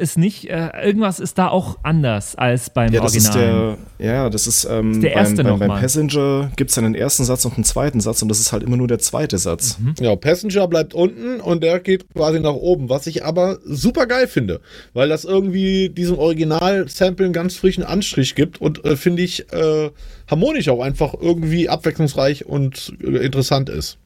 [0.00, 3.72] ist nicht, äh, irgendwas ist da auch anders als beim Ja, das Original.
[3.72, 5.80] ist der, ja, das ist, ähm, der erste beim, noch beim, beim.
[5.82, 8.78] Passenger gibt es einen ersten Satz und einen zweiten Satz und das ist halt immer
[8.78, 9.76] nur der zweite Satz.
[10.00, 14.26] Ja, Passenger bleibt unten und der geht quasi nach oben, was ich aber super geil
[14.26, 14.60] finde,
[14.94, 19.90] weil das irgendwie diesem Original-Sample einen ganz frischen Anstrich gibt und äh, finde ich äh,
[20.28, 23.98] harmonisch auch einfach irgendwie abwechslungsreich und interessant ist.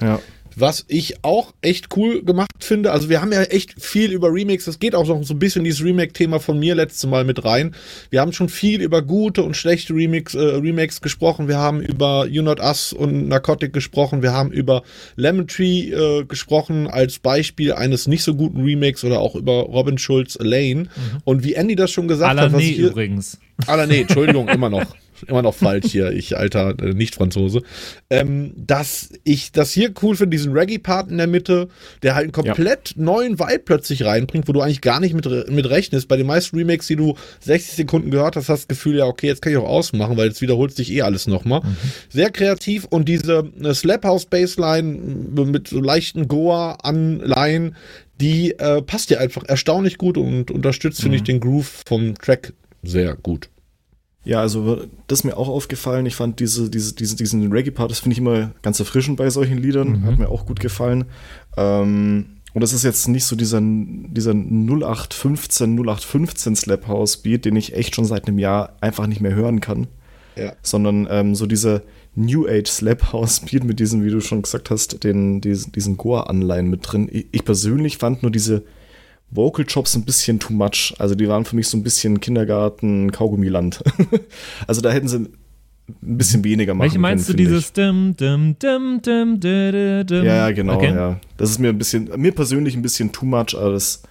[0.00, 0.20] Ja.
[0.56, 4.66] Was ich auch echt cool gemacht finde, also wir haben ja echt viel über Remakes,
[4.66, 7.74] es geht auch noch so ein bisschen dieses Remake-Thema von mir letztes Mal mit rein.
[8.10, 12.26] Wir haben schon viel über gute und schlechte Remix, äh, Remakes gesprochen, wir haben über
[12.26, 14.82] You Not Us und Narcotic gesprochen, wir haben über
[15.16, 19.96] Lemon Tree äh, gesprochen als Beispiel eines nicht so guten Remakes oder auch über Robin
[19.96, 20.88] Schulz Elaine.
[21.24, 23.38] Und wie Andy das schon gesagt hat, was Alané ich hier, übrigens.
[23.66, 24.84] Ah, nee, Entschuldigung, immer noch.
[25.26, 27.62] Immer noch falsch hier, ich alter äh, Nicht-Franzose.
[28.10, 31.68] Ähm, dass ich das hier cool finde, diesen Reggae-Part in der Mitte,
[32.02, 35.68] der halt einen komplett neuen Vibe plötzlich reinbringt, wo du eigentlich gar nicht mit, mit
[35.68, 36.08] rechnest.
[36.08, 39.06] Bei den meisten Remakes, die du 60 Sekunden gehört hast, hast du das Gefühl, ja,
[39.06, 41.62] okay, jetzt kann ich auch ausmachen, weil jetzt wiederholt sich eh alles nochmal.
[42.08, 47.76] Sehr kreativ und diese äh, Slap House Bassline mit so leichten Goa-Anleihen,
[48.20, 52.52] die äh, passt dir einfach erstaunlich gut und unterstützt, finde ich, den Groove vom Track
[52.82, 53.48] sehr gut.
[54.24, 56.06] Ja, also das ist mir auch aufgefallen.
[56.06, 59.58] Ich fand diese, diese, diese, diesen Reggae-Part, das finde ich immer ganz erfrischend bei solchen
[59.58, 60.04] Liedern.
[60.04, 61.06] Hat mir auch gut gefallen.
[61.56, 67.56] Ähm, und das ist jetzt nicht so dieser, dieser 0815, 0815 Slap House Beat, den
[67.56, 69.88] ich echt schon seit einem Jahr einfach nicht mehr hören kann.
[70.36, 70.52] Ja.
[70.62, 71.82] Sondern ähm, so dieser
[72.14, 75.96] New Age Slap House Beat mit diesen, wie du schon gesagt hast, den, diesen, diesen
[75.96, 77.08] Goa-Anleihen mit drin.
[77.10, 78.64] Ich, ich persönlich fand nur diese
[79.34, 80.94] Vocal Chops ein bisschen too much.
[80.98, 83.82] Also die waren für mich so ein bisschen Kindergarten, Kaugummiland.
[84.66, 88.14] also da hätten sie ein bisschen weniger machen Welche meinst du, können, finde dieses dim,
[88.16, 90.24] dim, dim, dim, dim, dim, dim?
[90.24, 90.94] Ja, genau, Okay.
[90.94, 91.20] ja.
[91.38, 94.02] Das ist mir ein bisschen, mir persönlich ein bisschen too much, aber das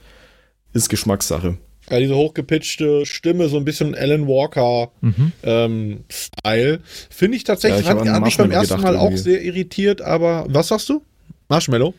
[0.73, 1.57] ist Geschmackssache.
[1.89, 4.91] Ja, diese hochgepitchte Stimme, so ein bisschen Alan Walker
[5.43, 6.79] ähm, Style.
[7.09, 9.17] Finde ich tatsächlich, Ja, ich hat, mich beim ersten Mal auch irgendwie.
[9.21, 11.03] sehr irritiert, aber was sagst du?
[11.49, 11.93] Marshmallow?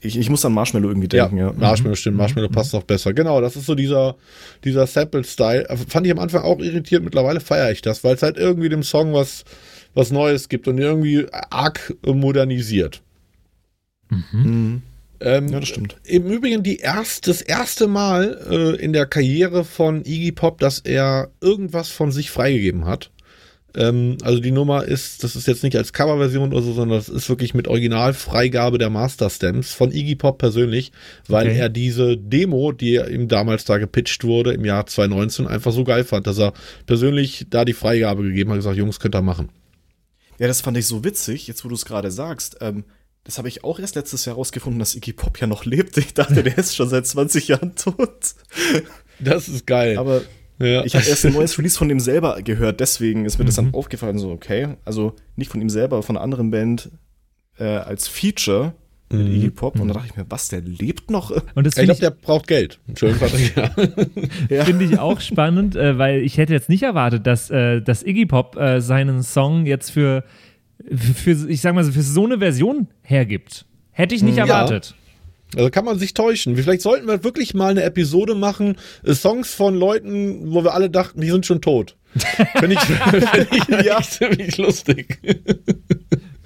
[0.00, 1.52] Ich, ich muss an Marshmallow irgendwie denken, ja.
[1.52, 2.18] Marshmallow stimmt, Mhm.
[2.18, 3.12] Marshmallow passt noch besser.
[3.12, 4.16] Genau, das ist so dieser,
[4.64, 5.68] dieser Sample-Style.
[5.68, 8.68] Äh, Fand ich am Anfang auch irritiert, mittlerweile feiere ich das, weil es halt irgendwie
[8.68, 9.44] dem Song was,
[9.94, 13.02] was Neues gibt und irgendwie arg modernisiert.
[14.10, 14.82] Mhm.
[15.20, 15.96] Ähm, Ja, das stimmt.
[16.04, 20.78] Im Übrigen die erst, das erste Mal äh, in der Karriere von Iggy Pop, dass
[20.78, 23.10] er irgendwas von sich freigegeben hat.
[23.76, 27.08] Ähm, also die Nummer ist, das ist jetzt nicht als Coverversion oder so, sondern das
[27.08, 30.90] ist wirklich mit Originalfreigabe der Master Stamps von Iggy Pop persönlich,
[31.28, 31.58] weil Okay.
[31.58, 36.04] er diese Demo, die ihm damals da gepitcht wurde im Jahr 2019, einfach so geil
[36.04, 36.54] fand, dass er
[36.86, 39.50] persönlich da die Freigabe gegeben hat und gesagt, Jungs, könnt ihr machen.
[40.38, 42.56] Ja, das fand ich so witzig, jetzt wo du es gerade sagst.
[42.60, 42.84] Ähm,
[43.24, 45.98] Das habe ich auch erst letztes Jahr rausgefunden, dass Iggy Pop ja noch lebt.
[45.98, 48.34] Ich dachte, der ist schon seit 20 Jahren tot.
[49.20, 49.98] Das ist geil.
[49.98, 50.22] Aber
[50.58, 50.84] ja.
[50.84, 53.74] ich habe erst ein neues Release von ihm selber gehört, deswegen ist mir das dann
[53.74, 56.90] aufgefallen, so, okay, also nicht von ihm selber, von einer anderen Band
[57.58, 58.72] äh, als Feature
[59.10, 59.80] mit Iggy Pop.
[59.80, 61.30] Und da dachte ich mir, was, der lebt noch?
[61.54, 62.78] Und das ich glaube, der braucht Geld.
[62.86, 63.56] Entschuldigung, Patrick.
[64.50, 64.56] Ja.
[64.58, 64.64] Ja.
[64.66, 68.26] Finde ich auch spannend, äh, weil ich hätte jetzt nicht erwartet, dass, äh, dass Iggy
[68.26, 70.24] Pop äh, seinen Song jetzt für,
[70.94, 73.64] für, ich sag mal so, für so eine Version hergibt.
[73.92, 74.44] Hätte ich nicht Ja.
[74.44, 74.94] erwartet.
[75.56, 76.56] Also kann man sich täuschen.
[76.56, 80.90] Vielleicht sollten wir wirklich mal eine Episode machen, äh, Songs von Leuten, wo wir alle
[80.90, 81.96] dachten, die sind schon tot.
[82.58, 84.02] Finde ich, find ich ja.
[84.02, 85.18] ziemlich lustig.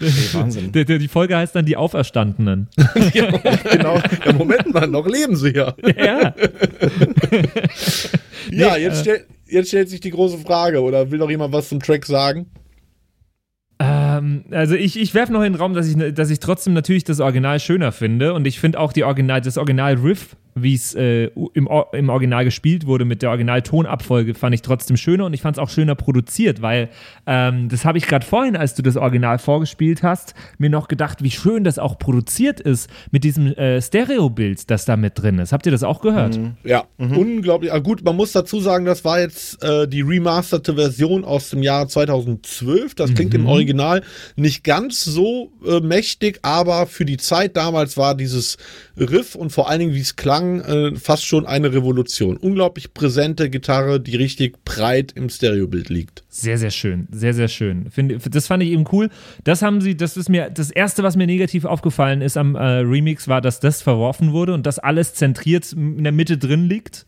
[0.00, 0.72] Ey, Wahnsinn.
[0.72, 2.68] Die, Folge heißt dann die Auferstandenen.
[3.12, 4.00] genau.
[4.24, 5.74] Ja, Moment mal, noch leben sie ja.
[5.96, 6.34] ja.
[8.50, 11.52] Ja, Nee, jetzt, äh, stell, jetzt stellt sich die große Frage, oder will noch jemand
[11.52, 12.50] was zum Track sagen?
[14.22, 17.04] Ähm, also ich, ich werfe noch in den Raum, dass ich, dass ich trotzdem natürlich
[17.04, 21.30] das Original schöner finde und ich finde auch die Original, das Original-Riff, wie es äh,
[21.54, 25.56] im, im Original gespielt wurde mit der Original-Tonabfolge, fand ich trotzdem schöner und ich fand
[25.56, 26.90] es auch schöner produziert, weil
[27.26, 31.22] ähm, das habe ich gerade vorhin, als du das Original vorgespielt hast, mir noch gedacht,
[31.22, 35.52] wie schön das auch produziert ist mit diesem äh, Stereo-Bild, das da mit drin ist.
[35.52, 36.38] Habt ihr das auch gehört?
[36.64, 37.72] Ja, unglaublich.
[37.72, 41.62] Ah, gut, man muss dazu sagen, das war jetzt äh, die remasterte Version aus dem
[41.62, 42.94] Jahr 2012.
[42.94, 44.02] Das klingt im Original
[44.36, 48.56] nicht ganz so äh, mächtig, aber für die Zeit damals war dieses
[48.96, 52.36] Riff und vor allen Dingen, wie es klang, äh, fast schon eine Revolution.
[52.36, 56.24] Unglaublich präsente Gitarre, die richtig breit im Stereobild liegt.
[56.28, 57.08] Sehr, sehr schön.
[57.10, 57.90] Sehr, sehr schön.
[57.90, 59.10] Finde, das fand ich eben cool.
[59.44, 62.60] Das haben sie, das ist mir, das erste, was mir negativ aufgefallen ist am äh,
[62.60, 67.06] Remix, war, dass das verworfen wurde und dass alles zentriert in der Mitte drin liegt.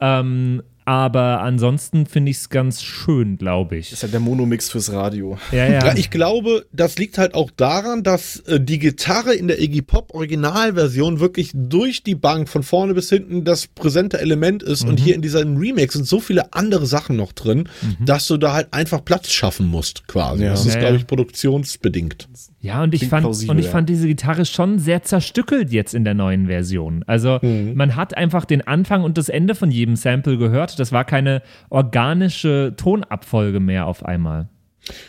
[0.00, 3.90] Ähm, aber ansonsten finde ich es ganz schön, glaube ich.
[3.90, 5.38] Das ist ja der Monomix fürs Radio.
[5.50, 5.86] Ja, ja.
[5.86, 9.82] Ja, ich glaube, das liegt halt auch daran, dass äh, die Gitarre in der Iggy
[9.82, 15.00] Pop Originalversion wirklich durch die Bank von vorne bis hinten das präsente Element ist und
[15.00, 17.68] hier in diesem Remix sind so viele andere Sachen noch drin,
[18.00, 20.44] dass du da halt einfach Platz schaffen musst, quasi.
[20.44, 20.50] Ja.
[20.50, 21.00] Das ist, Ja, glaube ja.
[21.00, 22.28] ich, produktionsbedingt.
[22.64, 26.14] Ja, und ich fand und ich fand diese Gitarre schon sehr zerstückelt jetzt in der
[26.14, 27.04] neuen Version.
[27.06, 30.78] Also man hat einfach den Anfang und das Ende von jedem Sample gehört.
[30.78, 34.48] Das war keine organische Tonabfolge mehr auf einmal.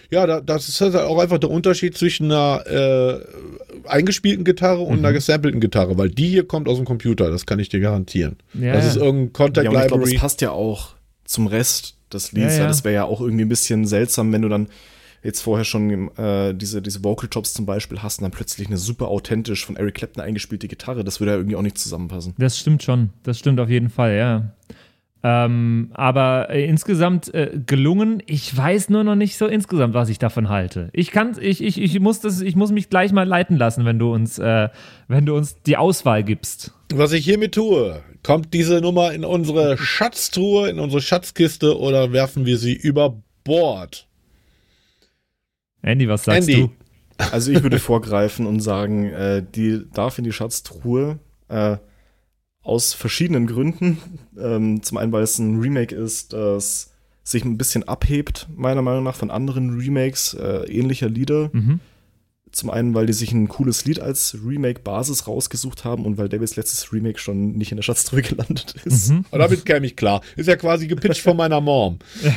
[0.10, 5.00] Ja, da, das ist halt auch einfach der Unterschied zwischen einer äh, eingespielten Gitarre und
[5.00, 8.38] einer gesampelten Gitarre, weil die hier kommt aus dem Computer, das kann ich dir garantieren.
[8.54, 11.96] Ja, das ist irgendein Contact Ja, und ich glaube, das passt ja auch zum Rest
[12.12, 12.56] des Lieds.
[12.56, 12.68] Ja, ja.
[12.68, 14.68] Das wäre ja auch irgendwie ein bisschen seltsam, wenn du dann
[15.26, 18.78] jetzt vorher schon äh, diese, diese Vocal Chops zum Beispiel hast und dann plötzlich eine
[18.78, 21.04] super authentisch von Eric Clapton eingespielte Gitarre.
[21.04, 22.36] Das würde ja irgendwie auch nicht zusammenpassen.
[22.38, 23.10] Das stimmt schon.
[23.24, 24.52] Das stimmt auf jeden Fall, ja.
[25.24, 28.22] Ähm, aber äh, insgesamt äh, gelungen.
[28.28, 30.90] Ich weiß nur noch nicht so insgesamt, was ich davon halte.
[30.94, 33.98] Ich kann, ich, ich, ich muss das, ich muss mich gleich mal leiten lassen, wenn
[33.98, 34.70] du uns, äh,
[35.08, 36.74] wenn du uns die Auswahl gibst.
[36.94, 42.46] Was ich hiermit tue, kommt diese Nummer in unsere Schatztruhe, in unsere Schatzkiste oder werfen
[42.46, 44.08] wir sie über Bord?
[45.86, 46.64] Andy, was sagst Andy.
[46.64, 46.72] du?
[47.32, 51.78] Also ich würde vorgreifen und sagen, äh, die darf in die Schatztruhe äh,
[52.62, 53.98] aus verschiedenen Gründen.
[54.38, 56.92] Ähm, zum einen, weil es ein Remake ist, das
[57.24, 61.50] sich ein bisschen abhebt, meiner Meinung nach, von anderen Remakes äh, ähnlicher Lieder.
[61.54, 61.80] Mhm.
[62.56, 66.56] Zum einen, weil die sich ein cooles Lied als Remake-Basis rausgesucht haben und weil Davids
[66.56, 69.10] letztes Remake schon nicht in der Schatztruhe gelandet ist.
[69.12, 69.26] Mhm.
[69.30, 70.22] Und damit käme ich klar.
[70.38, 72.00] Ist ja quasi gepitcht von meiner Mom.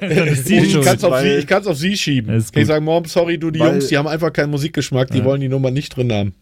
[0.00, 2.38] Ich kann es auf, sie- auf sie schieben.
[2.38, 2.66] Ich gut.
[2.66, 5.24] sagen, Mom, sorry, du, die Weil- Jungs, die haben einfach keinen Musikgeschmack, die Ja.
[5.24, 6.34] wollen die Nummer nicht drin haben.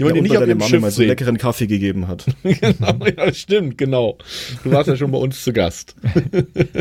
[0.00, 1.08] Die Ja, und nicht deine Mama Schiff mal so sehen.
[1.08, 2.24] leckeren Kaffee gegeben hat.
[2.42, 4.16] genau, ja, stimmt, genau.
[4.64, 5.94] Du warst ja schon bei uns zu Gast.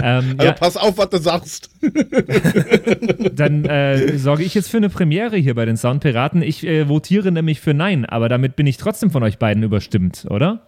[0.01, 1.69] Ähm, Also ja, pass auf, was du sagst.
[3.35, 6.41] dann äh, sorge ich jetzt für eine Premiere hier bei den Soundpiraten.
[6.41, 10.25] Ich äh, votiere nämlich für Nein, aber damit bin ich trotzdem von euch beiden überstimmt,
[10.29, 10.61] oder?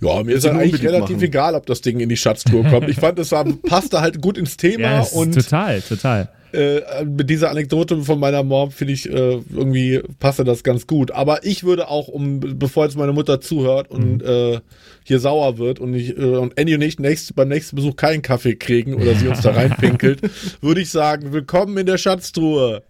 [0.00, 1.24] Ja, mir ist Sie ja eigentlich relativ machen.
[1.24, 2.88] egal, ob das Ding in die Schatztour kommt.
[2.88, 3.30] Ich fand, es
[3.68, 6.28] passte halt gut ins Thema es ist und total, total.
[6.54, 11.10] Äh, mit dieser Anekdote von meiner Mom finde ich äh, irgendwie passte das ganz gut.
[11.10, 14.60] Aber ich würde auch, um bevor jetzt meine Mutter zuhört und äh,
[15.04, 18.22] hier sauer wird und ich äh, und Andy und ich nächst, beim nächsten Besuch keinen
[18.22, 20.20] Kaffee kriegen oder sie uns da reinpinkelt,
[20.62, 22.82] würde ich sagen, willkommen in der Schatztruhe.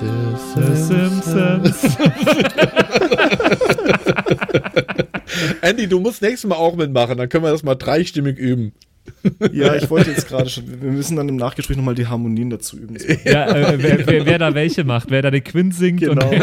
[0.00, 1.96] The Simpsons.
[5.62, 8.72] Andy, du musst nächstes Mal auch mitmachen, dann können wir das mal dreistimmig üben.
[9.52, 12.76] Ja, ich wollte jetzt gerade schon, wir müssen dann im Nachgespräch nochmal die Harmonien dazu
[12.78, 12.96] üben.
[13.24, 16.00] Ja, äh, wer, wer, wer da welche macht, wer da den Quint singt.
[16.00, 16.28] Genau.
[16.30, 16.42] Und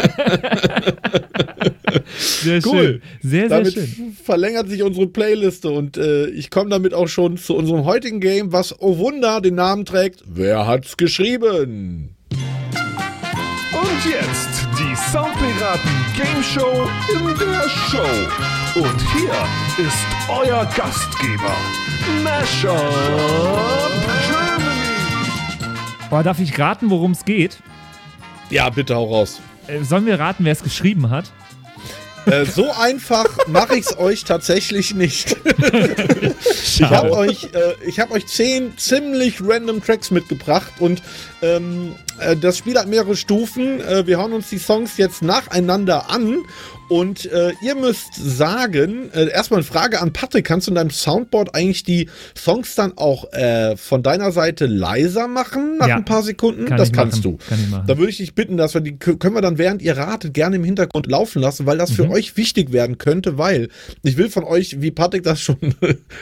[2.18, 2.82] sehr Cool.
[2.82, 3.02] schön.
[3.22, 4.16] Sehr, sehr Damit schön.
[4.22, 8.52] verlängert sich unsere Playliste und äh, ich komme damit auch schon zu unserem heutigen Game,
[8.52, 10.22] was, oh Wunder, den Namen trägt.
[10.26, 12.10] Wer hat's geschrieben?
[14.04, 18.80] jetzt die Soundpiraten Game Show in der Show.
[18.80, 21.56] Und hier ist euer Gastgeber,
[22.22, 22.76] Mashup
[24.28, 25.28] Germany.
[26.10, 27.58] Boah, darf ich raten, worum es geht?
[28.50, 29.40] Ja, bitte hau raus.
[29.66, 31.32] Äh, sollen wir raten, wer es geschrieben hat?
[32.26, 35.36] Äh, so einfach mache ich es euch tatsächlich nicht.
[36.60, 41.02] ich habe euch, äh, ich hab euch zehn ziemlich random Tracks mitgebracht und
[41.42, 43.80] ähm, äh, das Spiel hat mehrere Stufen.
[43.80, 46.38] Äh, wir hauen uns die Songs jetzt nacheinander an
[46.88, 50.90] und äh, ihr müsst sagen, äh, erstmal eine Frage an Patrick, kannst du in deinem
[50.90, 55.96] Soundboard eigentlich die Songs dann auch äh, von deiner Seite leiser machen nach Ja.
[55.96, 56.66] ein paar Sekunden?
[56.66, 57.38] Kann das kannst machen.
[57.40, 57.48] du.
[57.48, 57.84] Kann.
[57.88, 60.56] Da würde ich dich bitten, dass wir die können wir dann während ihr ratet gerne
[60.56, 63.68] im Hintergrund laufen lassen, weil das für euch wichtig werden könnte, weil
[64.04, 65.56] ich will von euch, wie Patrick das schon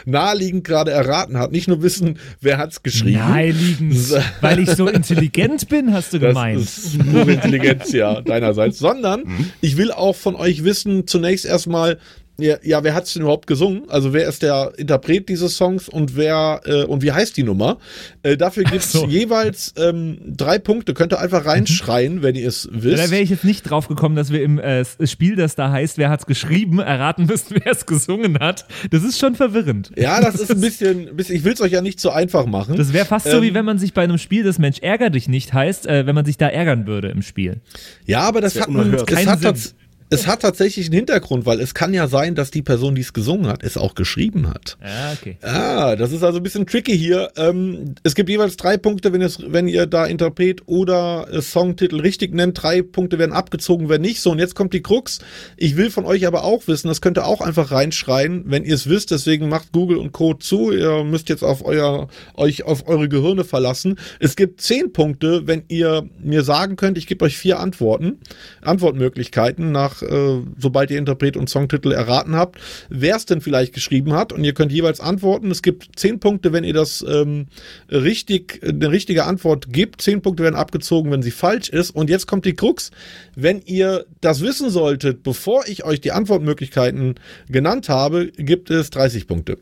[0.06, 3.18] naheliegend gerade erraten hat, nicht nur wissen, wer hat's geschrieben.
[3.18, 3.94] Naheliegend.
[4.40, 6.60] Weil ich so intelligent bin, hast du Das gemeint.
[6.60, 8.78] ist pure Intelligenz, ja, deinerseits.
[8.78, 9.50] Sondern Mhm.
[9.60, 11.98] ich will auch von euch wissen, zunächst erstmal,
[12.38, 13.82] ja, ja wer hat's denn überhaupt gesungen?
[13.88, 17.78] Also wer ist der Interpret dieses Songs und wer äh, und wie heißt die Nummer?
[18.22, 19.04] Äh, dafür gibt's so.
[19.06, 19.10] Mhm.
[19.10, 20.94] jeweils ähm, drei Punkte.
[20.94, 22.98] Könnt ihr einfach reinschreien, wenn ihr es wisst.
[23.04, 25.70] Da wäre ich jetzt nicht drauf gekommen, dass wir im äh, S- Spiel, das da
[25.70, 28.66] heißt, wer hat's geschrieben, erraten müssen, wer es gesungen hat.
[28.90, 29.92] Das ist schon verwirrend.
[29.96, 32.76] ja, das ist ein bisschen, bisschen ich will's euch ja nicht so einfach machen.
[32.76, 35.10] Das wäre fast so, wie Ähm, wenn man sich bei einem Spiel, das Mensch ärger
[35.10, 37.60] dich nicht heißt, äh, wenn man sich da ärgern würde im Spiel.
[38.06, 39.74] Ja, aber das, wär hat, man, es, Keinen hat Sinn.
[40.10, 43.12] Es hat tatsächlich einen Hintergrund, weil es kann ja sein, dass die Person, die es
[43.12, 44.76] gesungen hat, es auch geschrieben hat.
[44.82, 45.36] Ja, okay.
[45.42, 47.30] Ah, das ist also ein bisschen tricky hier.
[47.36, 52.00] Ähm, es gibt jeweils drei Punkte, wenn, es, wenn ihr da Interpret oder äh, Songtitel
[52.00, 52.62] richtig nennt.
[52.62, 54.20] Drei Punkte werden abgezogen, wenn nicht.
[54.20, 55.20] So, und jetzt kommt die Krux.
[55.56, 58.74] Ich will von euch aber auch wissen, das könnt ihr auch einfach reinschreien, wenn ihr
[58.74, 59.10] es wisst.
[59.10, 60.34] Deswegen macht Google und Co.
[60.34, 60.70] zu.
[60.70, 63.98] Ihr müsst jetzt auf euer, euch auf eure Gehirne verlassen.
[64.20, 68.18] Es gibt zehn Punkte, wenn ihr mir sagen könnt, ich gebe euch vier Antworten,
[68.62, 74.12] Antwortmöglichkeiten nach, äh, sobald ihr Interpret und Songtitel erraten habt, wer es denn vielleicht geschrieben
[74.12, 74.32] hat.
[74.32, 75.50] Und ihr könnt jeweils antworten.
[75.50, 77.46] Es gibt zehn Punkte, wenn ihr das ähm,
[77.90, 80.02] richtig, eine richtige Antwort gibt.
[80.02, 81.90] Zehn Punkte werden abgezogen, wenn sie falsch ist.
[81.90, 82.90] Und jetzt kommt die Krux.
[83.34, 87.14] Wenn ihr das wissen solltet, bevor ich euch die Antwortmöglichkeiten
[87.48, 89.58] genannt habe, gibt es 30 Punkte.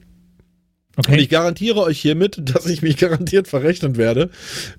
[0.97, 1.27] Und ich Okay.
[1.27, 4.29] garantiere euch hiermit, dass ich mich garantiert verrechnen werde.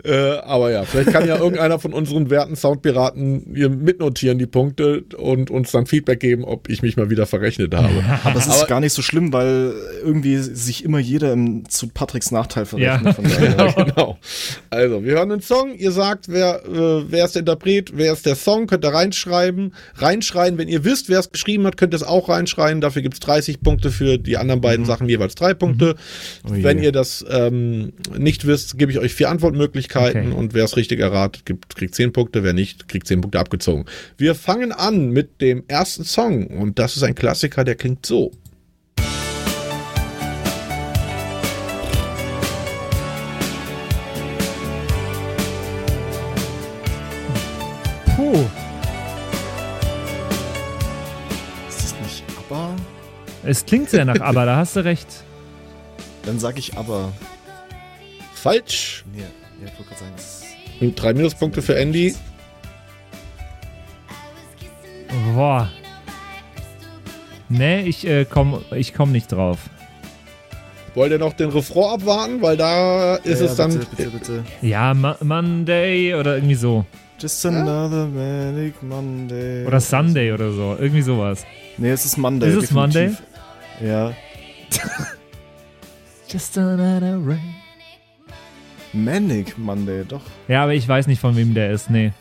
[0.04, 5.04] Äh, aber ja, vielleicht kann ja irgendeiner von unseren werten Soundpiraten hier mitnotieren die Punkte
[5.18, 7.90] und uns dann Feedback geben, ob ich mich mal wieder verrechnet habe.
[8.24, 9.74] Aber es ist Aber- gar nicht so schlimm, weil
[10.04, 13.18] irgendwie sich immer jeder im, zu Patricks Nachteil verrechnet.
[13.18, 13.68] Ja.
[13.68, 14.18] Ja, genau.
[14.70, 15.74] Also, wir hören den Song.
[15.76, 19.74] Ihr sagt, wer, äh, wer ist der Interpret, wer ist der Song, könnt ihr reinschreiben.
[19.96, 22.82] Reinschreien, wenn ihr wisst, wer es geschrieben hat, könnt ihr es auch reinschreien.
[22.82, 25.96] Dafür gibt's 30 Punkte für die anderen beiden Sachen, jeweils drei Punkte.
[26.46, 30.32] Oh wenn ihr das ähm, nicht wisst, gebe ich euch vier Antwortmöglichkeiten Okay.
[30.38, 33.86] und wer es richtig erratet, gibt, kriegt 10 Punkte, wer nicht, kriegt 10 Punkte abgezogen.
[34.18, 38.32] Wir fangen an mit dem ersten Song und das ist ein Klassiker, der klingt so.
[48.16, 48.46] Puh.
[51.68, 52.76] Ist das nicht aber?
[53.44, 55.08] Es klingt sehr nach aber, da hast du recht.
[56.24, 57.12] Dann sage ich aber.
[58.34, 59.06] Falsch.
[59.14, 59.26] Nee, ja,
[59.66, 60.44] ich wollte gerade sagen, es
[60.82, 62.16] Und drei Minuspunkte für Andy.
[65.36, 65.70] Boah.
[67.50, 69.60] Nee, ich äh, komm, ich komm nicht drauf.
[70.96, 72.42] Wollt ihr noch den Refrain abwarten?
[72.42, 73.72] Weil da ist ja, es dann.
[73.72, 74.44] Bitte, bitte, bitte.
[74.62, 76.86] Ja, Mo Monday oder irgendwie so.
[77.20, 79.66] Just another manic Monday.
[79.66, 80.76] Oder Sunday oder so.
[80.80, 81.46] Irgendwie sowas.
[81.78, 82.50] Nee, es ist Monday.
[82.50, 83.12] Ist es Monday?
[83.82, 84.14] Ja.
[86.34, 87.54] Just another rain.
[88.92, 90.24] Manic Monday, doch.
[90.48, 91.92] Ja, aber ich weiß nicht, von wem der ist.
[91.92, 92.12] Nee.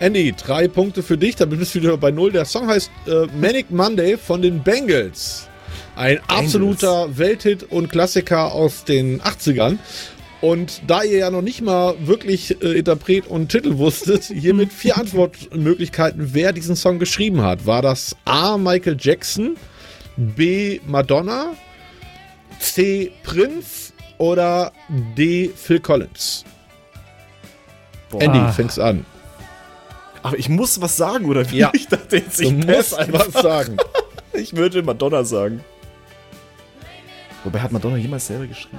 [0.00, 2.32] Andy, drei Punkte für dich, damit bist du wieder bei Null.
[2.32, 5.46] Der Song heißt äh, Manic Monday von den Bengals.
[5.94, 9.76] Ein absoluter Welthit und Klassiker aus den 80ern.
[10.40, 14.96] Und da ihr ja noch nicht mal wirklich äh, Interpret und Titel wusstet, hiermit vier
[14.96, 17.66] Antwortmöglichkeiten, wer diesen Song geschrieben hat.
[17.66, 18.56] War das A.
[18.56, 19.58] Michael Jackson,
[20.16, 20.80] B.
[20.86, 21.52] Madonna,
[22.58, 23.12] C.
[23.22, 24.72] Prince oder
[25.16, 25.50] D.
[25.54, 26.44] Phil Collins?
[28.10, 28.22] Boah.
[28.22, 28.52] Andy, Ah.
[28.52, 29.04] fängst an.
[30.22, 31.58] Aber ich muss was sagen, oder wie?
[31.58, 31.70] Ja.
[31.74, 33.26] Ich dachte jetzt, Du ich musst muss einfach.
[33.34, 33.76] was sagen.
[34.32, 35.60] Ich würde Madonna sagen.
[37.44, 38.78] Wobei hat Madonna jemals selber geschrieben?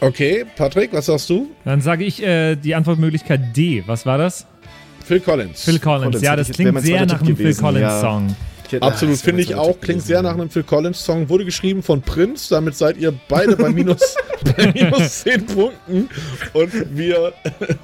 [0.00, 1.48] Okay, Patrick, was sagst du?
[1.64, 3.82] Dann sage ich äh, die Antwortmöglichkeit D.
[3.86, 4.46] Was war das?
[5.06, 5.64] Phil Collins.
[5.64, 6.04] Phil Collins.
[6.04, 8.22] Collins ja, das klingt sehr nach einem Phil gewesen, Collins ja.
[8.70, 8.80] Song.
[8.80, 9.80] Ja, Absolut, finde ich auch.
[9.80, 11.28] Klingt sehr nach einem Phil Collins Song.
[11.28, 12.48] Wurde geschrieben von Prince.
[12.50, 14.16] Damit seid ihr beide bei minus,
[14.56, 16.08] bei minus 10 Punkten.
[16.52, 17.32] Und wir,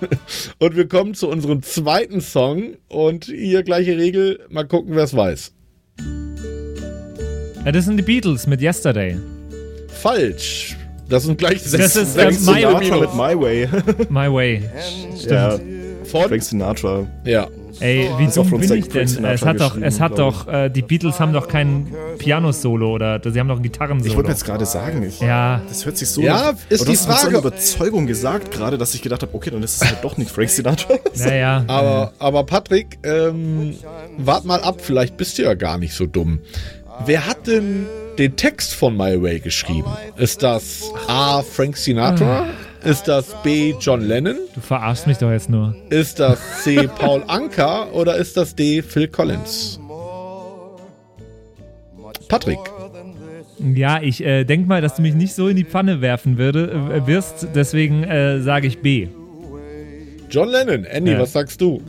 [0.59, 2.74] und wir kommen zu unserem zweiten Song.
[2.89, 4.41] Und hier gleiche Regel.
[4.51, 5.53] Mal gucken, wer es weiß.
[7.64, 9.16] Ja, das sind die Beatles mit Yesterday.
[9.89, 10.76] Falsch.
[11.09, 13.68] Das sind gleich sechs, Das ist, sechs My- Sinatra mit My Way.
[14.09, 14.62] My Way.
[15.28, 15.59] ja,
[16.05, 16.28] von.
[16.28, 17.07] Frank Sinatra.
[17.24, 17.49] Ja.
[17.81, 19.25] Ey, wie dumm bin ich denn?
[19.25, 23.39] Es hat doch, es hat doch, äh, die Beatles haben doch kein Piano-Solo oder sie
[23.41, 24.11] haben doch ein Gitarrensolo.
[24.11, 26.20] Ich wollte jetzt gerade sagen, ich, ja, das hört sich so.
[26.22, 29.22] Ja, nach- ist die du hast mit so Frage- Überzeugung gesagt gerade, dass ich gedacht
[29.22, 30.95] habe, okay, dann ist es halt doch nicht Frank Sinatra.
[31.16, 31.64] naja.
[31.66, 33.75] Aber, aber Patrick, ähm,
[34.18, 36.41] wart mal ab, vielleicht bist du ja gar nicht so dumm.
[37.07, 37.87] Wer hat denn
[38.18, 39.89] den Text von My Way geschrieben?
[40.16, 41.43] Ist das A.
[41.43, 42.47] Frank Sinatra?
[42.85, 43.74] Ist das B.
[43.80, 44.37] John Lennon?
[44.55, 45.74] Du verarschst mich doch jetzt nur.
[45.89, 46.87] Ist das C.
[46.87, 47.87] Paul Anka?
[47.93, 48.82] Oder ist das D.
[48.82, 49.80] Phil Collins?
[52.28, 52.59] Patrick.
[53.59, 56.70] Ja, ich äh, denk mal, dass du mich nicht so in die Pfanne werfen würde,
[56.93, 59.09] äh, wirst, deswegen äh, sage ich B.
[60.28, 60.85] John Lennon.
[60.85, 61.20] Andy, Ja.
[61.20, 61.80] was sagst du?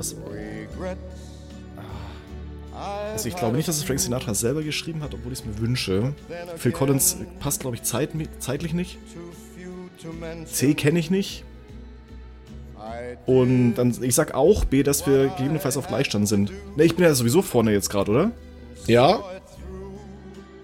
[3.13, 5.57] Also ich glaube nicht, dass es Frank Sinatra selber geschrieben hat, obwohl ich es mir
[5.59, 6.13] wünsche.
[6.57, 8.97] Phil Collins passt, glaube ich, zeit, zeitlich nicht.
[10.45, 11.43] C kenne ich nicht.
[13.25, 16.51] Und dann, ich sag auch B, dass wir gegebenenfalls auf Gleichstand sind.
[16.77, 18.31] Ne, ich bin ja sowieso vorne jetzt gerade, oder?
[18.87, 19.19] Ja.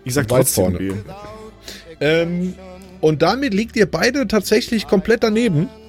[0.04, 0.78] Ich sag Weit trotzdem vorne.
[0.78, 0.94] B.
[2.00, 2.54] Ähm,
[3.00, 5.70] und damit liegt ihr beide tatsächlich komplett daneben.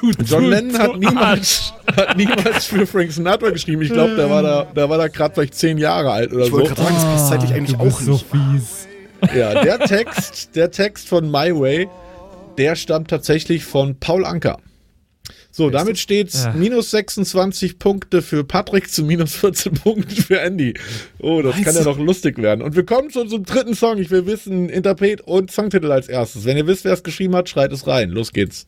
[0.00, 3.80] Du, John du- Lennon hat niemals, hat niemals für Frank Sinatra geschrieben.
[3.80, 6.52] Ich glaube, der war da, der war da gerade vielleicht zehn Jahre alt oder Ich
[6.52, 6.74] wollte so.
[6.74, 8.26] gerade sagen, das passt zeitlich eigentlich du bist auch so nicht.
[8.30, 9.34] fies.
[9.34, 11.88] Ja, der Text, der Text von My Way,
[12.58, 14.58] der stammt tatsächlich von Paul Anker.
[15.50, 16.52] So, damit steht's Ja.
[16.52, 20.74] minus 26 Punkte für Patrick zu minus 14 Punkten für Andy.
[21.18, 22.60] Oh, das kann ja noch lustig werden.
[22.62, 23.96] Und wir kommen schon zum dritten Song.
[23.98, 26.44] Ich will wissen, Interpret und Songtitel als erstes.
[26.44, 28.10] Wenn ihr wisst, wer es geschrieben hat, schreit es rein.
[28.10, 28.66] Los geht's.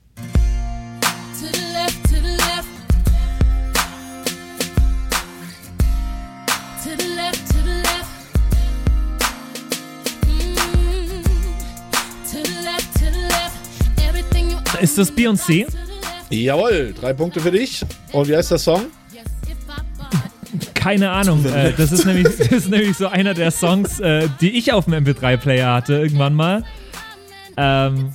[14.81, 15.67] Ist das Beyoncé?
[16.31, 17.85] Jawohl, drei Punkte für dich.
[18.13, 18.87] Und wie heißt der Song?
[20.75, 21.45] Keine Ahnung.
[21.45, 24.85] Äh, das, ist nämlich, das ist nämlich so einer der Songs, äh, die ich auf
[24.85, 26.65] dem MP3-Player hatte irgendwann mal.
[27.57, 28.13] Ähm,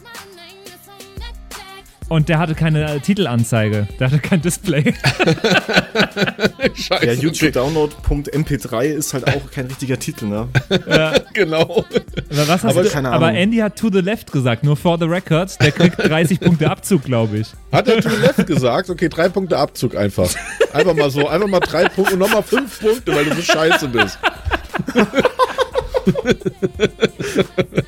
[2.09, 3.87] und der hatte keine äh, Titelanzeige.
[3.99, 4.93] Der hatte kein Display.
[6.75, 7.05] Scheiße.
[7.05, 10.47] Ja, YouTube-Download.mp3 ist halt auch kein richtiger Titel, ne?
[11.33, 11.85] genau.
[11.85, 13.39] Aber, was hast Aber du, keine aber Ahnung.
[13.41, 15.59] Andy hat To the Left gesagt, nur for the record.
[15.61, 17.47] Der kriegt 30 Punkte Abzug, glaube ich.
[17.71, 18.89] Hat er to the left gesagt?
[18.89, 20.29] Okay, drei Punkte Abzug einfach.
[20.73, 23.87] Einfach mal so, einfach mal drei Punkte und nochmal fünf Punkte, weil du so scheiße
[23.87, 24.17] bist.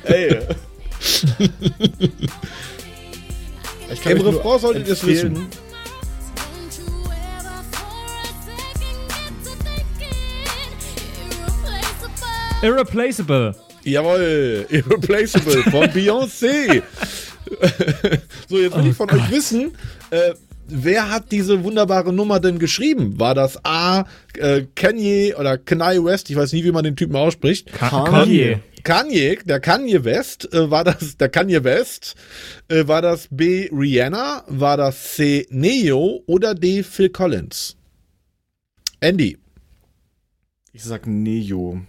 [0.04, 0.38] Ey.
[3.92, 5.48] Ich kann Im Refrain solltet ihr es wissen.
[12.62, 13.54] Irreplaceable.
[13.84, 16.82] Jawohl, Irreplaceable von Beyoncé.
[18.48, 19.72] so, jetzt will ich von euch wissen,
[20.10, 20.32] äh,
[20.66, 23.20] wer hat diese wunderbare Nummer denn geschrieben?
[23.20, 24.04] War das A,
[24.36, 26.30] äh, Kanye oder Kanye West?
[26.30, 27.72] Ich weiß nie, wie man den Typen ausspricht.
[27.72, 28.60] Kanye.
[28.86, 32.14] Kanye, der Kanye West, äh, war das, der Kanye West,
[32.68, 37.76] äh, war das B, Rihanna, war das C, Neo oder D, Phil Collins?
[39.00, 39.36] Andy,
[40.72, 41.80] Ich sag Neo.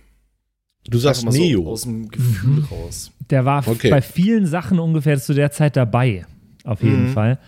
[0.89, 1.63] du sagst mal Neo.
[1.65, 3.11] So aus dem Gefühl raus.
[3.29, 3.89] Der war Okay.
[3.91, 6.25] bei vielen Sachen ungefähr zu der Zeit dabei.
[6.63, 7.39] Auf jeden Fall.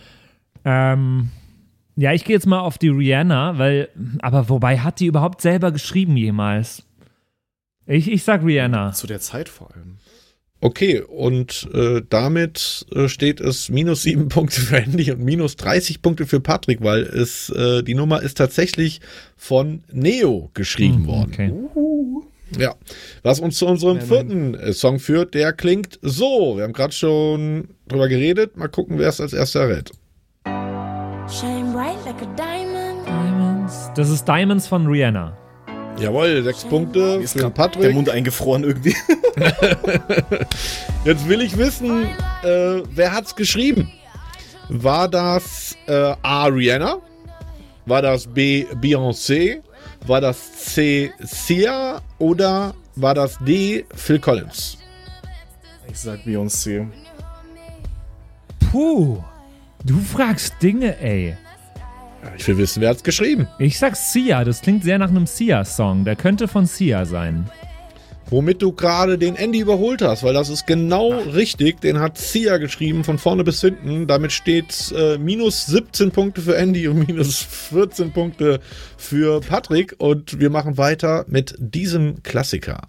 [0.64, 1.30] Ähm,
[1.96, 3.90] ja, ich gehe jetzt mal auf die Rihanna, weil,
[4.22, 6.84] aber wobei hat die überhaupt selber geschrieben jemals?
[7.90, 8.94] Ich, ich sag Rihanna.
[8.94, 9.98] Zu der Zeit vor allem.
[10.62, 16.02] Okay, und äh, damit äh, steht es minus sieben Punkte für Andy und minus 30
[16.02, 19.02] Punkte für Patrick, weil es äh, die Nummer ist tatsächlich
[19.36, 21.32] von Neo geschrieben worden.
[21.32, 22.62] Okay.
[22.62, 22.76] Ja,
[23.24, 26.58] was uns zu unserem vierten äh, Song führt, der klingt so.
[26.58, 28.56] Wir haben gerade schon drüber geredet.
[28.56, 29.92] Mal gucken, wer es als erster rät.
[30.46, 33.08] Shine bright like a diamond.
[33.08, 33.92] Diamonds.
[33.96, 35.38] Das ist Diamonds von Rihanna.
[35.98, 37.94] Jawohl, sechs Punkte Ist für grad der Patrick.
[37.94, 38.96] Mund eingefroren irgendwie.
[41.06, 42.06] Jetzt will ich wissen,
[42.44, 43.92] äh, wer hat's geschrieben?
[44.70, 46.46] War das äh, A.
[46.46, 47.00] Rihanna?
[47.86, 48.66] War das B.
[48.82, 49.62] Beyoncé?
[50.08, 51.12] War das C.
[51.20, 52.02] Sia?
[52.18, 53.86] Oder war das D.
[53.96, 54.78] Phil Collins?
[55.92, 56.88] Ich sag Beyoncé.
[58.72, 59.22] Puh.
[59.84, 61.36] Du fragst Dinge, ey.
[62.38, 63.48] Ich will wissen, wer hat's geschrieben?
[63.60, 66.06] Ich sag Sia, das klingt sehr nach einem Sia-Song.
[66.06, 67.50] Der könnte von Sia sein.
[68.32, 71.82] Womit du gerade den Andy überholt hast, weil das ist genau richtig.
[71.82, 74.06] Den hat Sia geschrieben, von vorne bis hinten.
[74.06, 78.60] Damit steht äh, minus 17 Punkte für Andy und minus 14 Punkte
[78.98, 79.96] für Patrick.
[79.98, 82.82] Und wir machen weiter mit diesem Klassiker.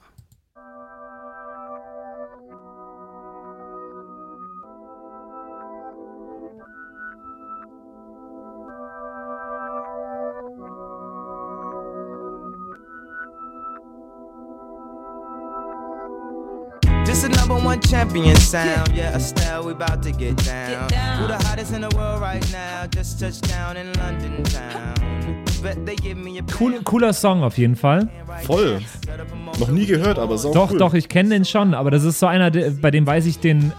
[17.71, 18.89] One champion sound.
[18.95, 20.89] Yeah, Estelle, we about to get down.
[21.21, 22.87] Who the hottest in the world right now?
[22.91, 24.95] Just touched down in London town.
[26.59, 28.09] Cool, cooler Song auf jeden Fall.
[28.45, 28.81] Voll.
[29.59, 30.79] Noch nie gehört, aber sau Doch, cool.
[30.79, 33.39] doch, ich kenne den schon, aber das ist so einer, der- bei dem weiß ich
[33.41, 33.73] den,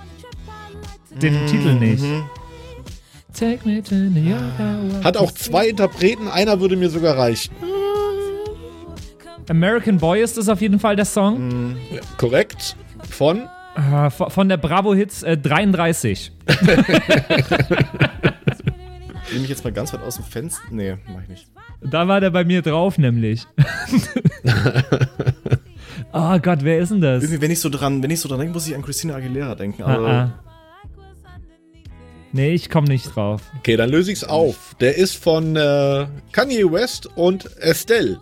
[1.21, 2.03] den Titel nicht.
[3.37, 5.03] Take me to New York.
[5.03, 7.51] Hat auch zwei Interpreten, einer würde mir sogar reichen.
[9.49, 11.75] American Boy ist das auf jeden Fall der Song.
[12.17, 12.75] Korrekt.
[13.09, 13.47] Von?
[13.75, 16.31] Äh, von der Bravo Hits äh, 33.
[19.31, 20.61] Nehme ich jetzt mal ganz weit aus dem Fenster.
[20.71, 21.47] Nee, mach ich nicht.
[21.81, 23.47] Da war der bei mir drauf, nämlich.
[26.11, 27.23] oh Gott, wer ist denn das?
[27.23, 29.55] Irgendwie, wenn ich so dran, wenn ich so dran denke, muss ich an Christina Aguilera
[29.55, 29.83] denken.
[29.83, 30.39] Ah, Aber ah.
[32.33, 33.41] Nee, ich komme nicht drauf.
[33.59, 34.75] Okay, dann löse ich's auf.
[34.79, 38.19] Der ist von äh, Kanye West und Estelle.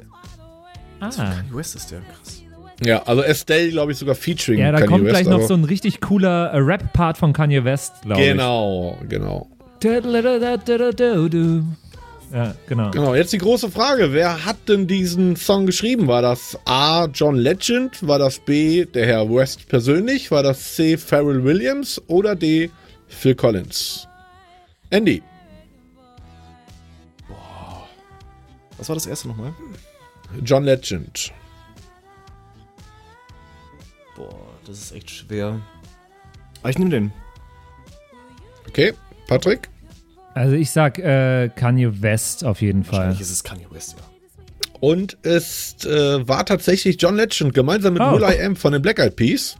[0.99, 1.09] Ah.
[1.09, 2.38] Kanye West ist der krass.
[2.83, 5.13] Ja, also Estelle, glaube ich, sogar featuring Ja, da Kanye kommt West.
[5.15, 9.49] gleich noch aber- so ein richtig cooler äh, Rap-Part von Kanye West, glaube Genau, genau.
[9.81, 9.85] ich.
[12.31, 12.91] Ja, genau.
[12.91, 14.13] Genau, jetzt die große Frage.
[14.13, 16.07] Wer hat denn diesen Song geschrieben?
[16.07, 17.07] War das A.
[17.07, 18.05] John Legend?
[18.07, 18.85] War das B.
[18.85, 20.29] der Herr West persönlich?
[20.29, 20.95] War das C.
[20.97, 21.99] Pharrell Williams?
[22.07, 22.69] Oder D.
[23.07, 24.07] Phil Collins?
[24.91, 25.23] Andy.
[28.77, 29.53] Was war das erste nochmal?
[30.43, 31.33] John Legend.
[34.19, 34.35] Boah,
[34.67, 35.61] das ist echt schwer.
[36.59, 37.13] Aber ich nehme den.
[38.67, 38.93] Okay,
[39.27, 39.69] Patrick?
[40.33, 42.97] Also ich sag äh, Kanye West auf jeden Fall.
[42.97, 44.03] Wahrscheinlich ist es Kanye West, ja.
[44.81, 48.11] Und es äh, war tatsächlich John Legend gemeinsam mit Oh.
[48.11, 49.57] Will I Am von den Black Eyed Peas.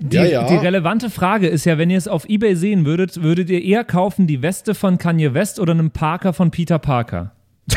[0.00, 0.46] Die, ja, ja.
[0.48, 3.84] die relevante Frage ist ja, wenn ihr es auf Ebay sehen würdet, würdet ihr eher
[3.84, 7.30] kaufen die Weste von Kanye West oder einen Parker von Peter Parker?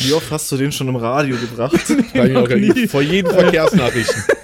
[0.00, 1.74] Wie oft hast du den schon im Radio gebracht?
[2.14, 2.86] Auch Noch nie.
[2.86, 4.22] vor jeden Verkehrsnachrichten.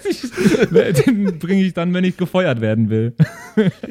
[0.70, 3.14] Den bringe ich dann, wenn ich gefeuert werden will.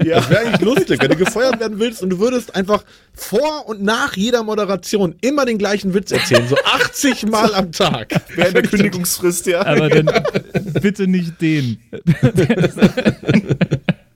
[0.04, 0.18] Ja.
[0.18, 2.84] Das wäre eigentlich lustig, wenn du gefeuert werden willst und du würdest einfach
[3.14, 8.14] vor und nach jeder Moderation immer den gleichen Witz erzählen, so 80 Mal am Tag.
[8.36, 9.66] Während der Kündigungsfrist, ja.
[9.66, 10.12] Aber dann
[10.82, 11.78] bitte nicht den.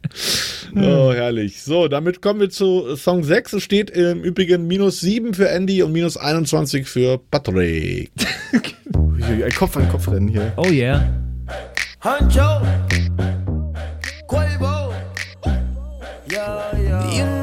[0.75, 1.63] Oh, herrlich.
[1.63, 3.53] So, damit kommen wir zu Song 6.
[3.53, 8.11] Es steht im Übrigen minus 7 für Andy und minus 21 für Patrick.
[8.53, 10.53] Ein Kopf an Kopf rennen hier.
[10.57, 11.07] Oh yeah.
[12.03, 12.61] Huncho,
[14.27, 14.93] Quavo,
[16.29, 16.77] yeah,
[17.09, 17.36] yeah.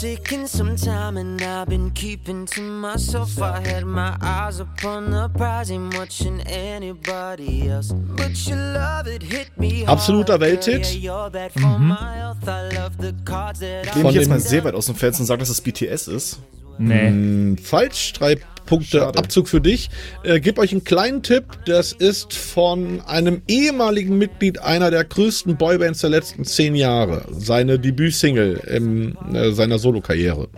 [0.00, 3.40] Taking some time and I've been keeping to myself.
[3.40, 7.92] I had my eyes upon the prize, ain't watching anybody else.
[7.92, 9.84] But your love it hit me.
[9.86, 10.94] Absoluter Welthit.
[10.94, 12.46] Yeah, you're bad for my health.
[12.46, 15.22] I love the cards that Nehme Von ich jetzt mal sehr weit aus dem Fenster
[15.22, 16.40] und sage, dass es BTS ist.
[16.78, 17.08] Nee.
[17.08, 19.18] Hm, falsch, drei Punkte Schade.
[19.18, 19.88] Abzug für dich.
[20.24, 21.44] Äh, gib euch einen kleinen Tipp.
[21.66, 27.24] Das ist von einem ehemaligen Mitglied einer der größten Boybands der letzten zehn Jahre.
[27.30, 30.48] Seine Debütsingle in äh, seiner Solokarriere.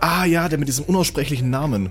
[0.00, 1.90] Ah ja, der mit diesem unaussprechlichen Namen.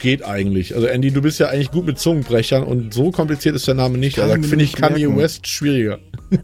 [0.00, 0.74] Geht eigentlich.
[0.74, 3.98] Also Andy, du bist ja eigentlich gut mit Zungenbrechern und so kompliziert ist der Name
[3.98, 4.16] nicht.
[4.16, 5.18] Kann Also finde ich Kanye merken.
[5.18, 5.98] West schwieriger.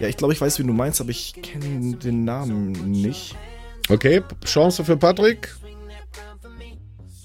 [0.00, 3.36] Ja, ich glaube, ich weiß, wie du meinst, aber ich kenne den Namen nicht.
[3.90, 5.54] Okay, Chance für Patrick.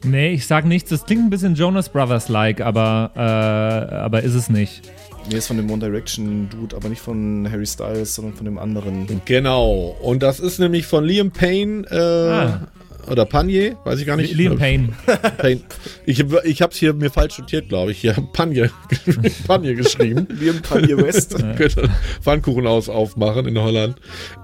[0.03, 0.89] Nee, ich sag nichts.
[0.89, 4.83] Das klingt ein bisschen Jonas Brothers-like, aber, äh, aber ist es nicht.
[5.29, 8.59] Nee, ist von dem One Direction Dude, aber nicht von Harry Styles, sondern von dem
[8.59, 9.07] anderen.
[9.25, 9.95] Genau.
[10.01, 12.67] Und das ist nämlich von Liam Payne äh, Ah.
[13.09, 14.33] Oder Panier, weiß ich gar nicht.
[14.33, 14.89] Liam Payne.
[15.37, 15.61] Payne.
[16.05, 17.99] Ich, ich habe es hier mir falsch notiert, glaube ich.
[17.99, 18.69] Hier Panier,
[19.47, 20.27] Panier geschrieben.
[20.29, 21.35] Liam Kanye West.
[21.57, 21.89] Könnte
[22.21, 23.97] Pfannkuchenhaus aufmachen in Holland.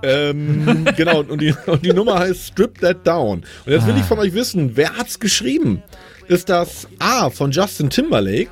[0.03, 3.43] Ähm, genau, und die, und die Nummer heißt Strip That Down.
[3.65, 5.83] Und jetzt will ich von euch wissen, wer hat's geschrieben?
[6.27, 8.51] Ist das A von Justin Timberlake?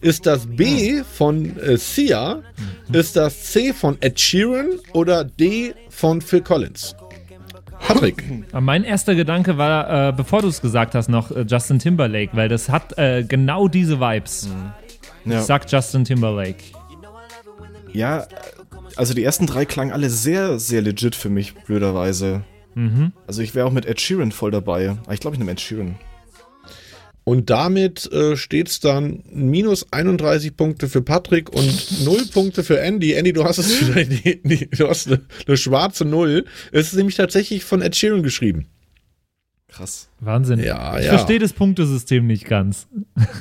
[0.00, 2.42] Ist das B von äh, Sia?
[2.92, 4.78] Ist das C von Ed Sheeran?
[4.92, 6.94] Oder D von Phil Collins?
[7.80, 8.24] Patrick.
[8.52, 12.30] Aber mein erster Gedanke war, äh, bevor du es gesagt hast, noch äh, Justin Timberlake,
[12.34, 14.48] weil das hat äh, genau diese Vibes.
[15.24, 15.40] Ja.
[15.40, 16.64] Ich sag Justin Timberlake.
[17.92, 18.26] Ja,
[18.96, 22.42] also die ersten drei klangen alle sehr, sehr legit für mich, blöderweise.
[22.74, 23.12] Mhm.
[23.26, 24.90] Also ich wäre auch mit Ed Sheeran voll dabei.
[25.04, 25.96] Aber ich glaube, ich nehme Ed Sheeran.
[27.28, 32.80] Und damit äh, steht es dann minus 31 Punkte für Patrick und 0 Punkte für
[32.80, 33.12] Andy.
[33.12, 36.46] Andy, du hast es vielleicht, die, die, du hast eine, eine schwarze Null.
[36.72, 38.68] Es ist nämlich tatsächlich von Ed Sheeran geschrieben.
[39.78, 40.08] Krass.
[40.18, 40.58] Wahnsinn.
[40.58, 41.10] Ja, ich ja.
[41.12, 42.88] verstehe das Punktesystem nicht ganz.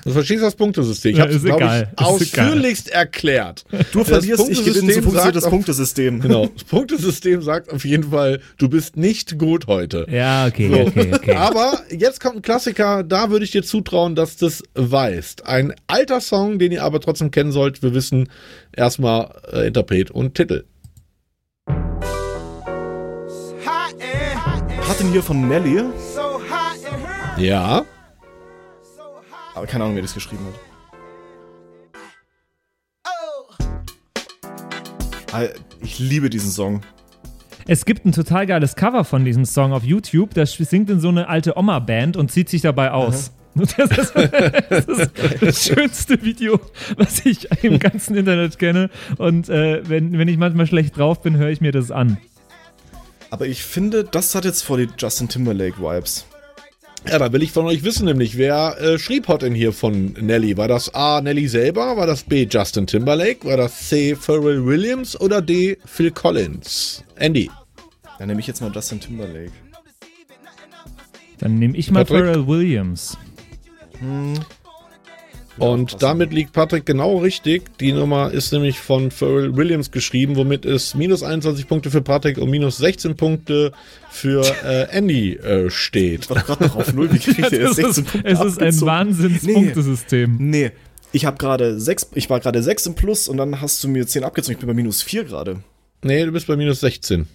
[0.06, 1.14] Du verstehst das Punktesystem.
[1.14, 2.06] Ich Ja, habe es, glaube ich, Ist egal.
[2.48, 3.66] ausführlichst erklärt.
[3.92, 6.22] Du Das verlierst, ich gewinne, so funktioniert das auf- Punktesystem.
[6.28, 6.46] Genau.
[6.46, 10.06] Das Punktesystem sagt auf jeden Fall, du bist nicht gut heute.
[10.12, 10.80] Ja, okay, So.
[10.82, 11.34] okay, okay.
[11.34, 15.48] Aber jetzt kommt ein Klassiker, da würde ich dir zutrauen, dass du das weißt.
[15.48, 17.82] Ein alter Song, den ihr aber trotzdem kennen sollt.
[17.82, 18.30] Wir wissen
[18.72, 20.66] erstmal äh, Interpret und Titel.
[24.88, 25.84] Hat den hier von Nelly,
[27.38, 27.86] Ja.
[29.56, 30.54] aber keine Ahnung, wer das geschrieben hat.
[35.34, 35.48] Ah,
[35.82, 36.82] Ich liebe diesen Song.
[37.68, 40.34] Es gibt ein total geiles Cover von diesem Song auf YouTube.
[40.34, 43.32] Das singt in so eine alte Oma-Band und zieht sich dabei aus.
[43.58, 44.14] Das ist,
[44.70, 45.12] das ist
[45.42, 46.60] das schönste Video,
[46.96, 48.92] was ich im ganzen Internet kenne.
[49.18, 52.18] Und äh, wenn, wenn ich manchmal schlecht drauf bin, höre ich mir das an.
[53.32, 56.28] Aber ich finde, das hat jetzt voll die Justin Timberlake-Vibes.
[57.10, 60.14] Ja, da will ich von euch wissen, nämlich, wer äh, schrieb hat denn hier von
[60.20, 60.58] Nelly?
[60.58, 61.22] War das A.
[61.22, 61.96] Nelly selber?
[61.96, 62.48] War das B.
[62.50, 63.46] Justin Timberlake?
[63.46, 64.16] War das C.
[64.16, 65.20] Pharrell Williams?
[65.20, 65.78] Oder D.
[65.86, 67.04] Phil Collins?
[67.16, 67.50] Andy.
[68.20, 69.52] Dann nehme ich jetzt mal Justin Timberlake.
[71.40, 72.26] Dann nehme ich mal Patrick?
[72.26, 73.18] Pharrell Williams.
[75.58, 77.78] Und damit liegt Patrick genau richtig.
[77.80, 82.38] Die Nummer ist nämlich von Pharrell Williams geschrieben, womit es minus 21 Punkte für Patrick
[82.38, 83.72] und minus 16 Punkte
[84.10, 86.26] für äh, Andy äh, steht.
[86.26, 87.12] Ich war gerade noch auf Null.
[87.12, 88.82] Wie kriegt der jetzt Es 16 ist, es ist ein?
[88.82, 90.38] Wahnsinnspunktesystem.
[90.40, 90.72] Nee,
[91.12, 94.06] ich habe gerade sechs, ich war gerade 6 im Plus und dann hast du mir
[94.06, 94.54] 10 abgezogen.
[94.54, 95.64] Ich bin bei minus 4 gerade.
[96.04, 97.28] Nee, du bist bei minus 16.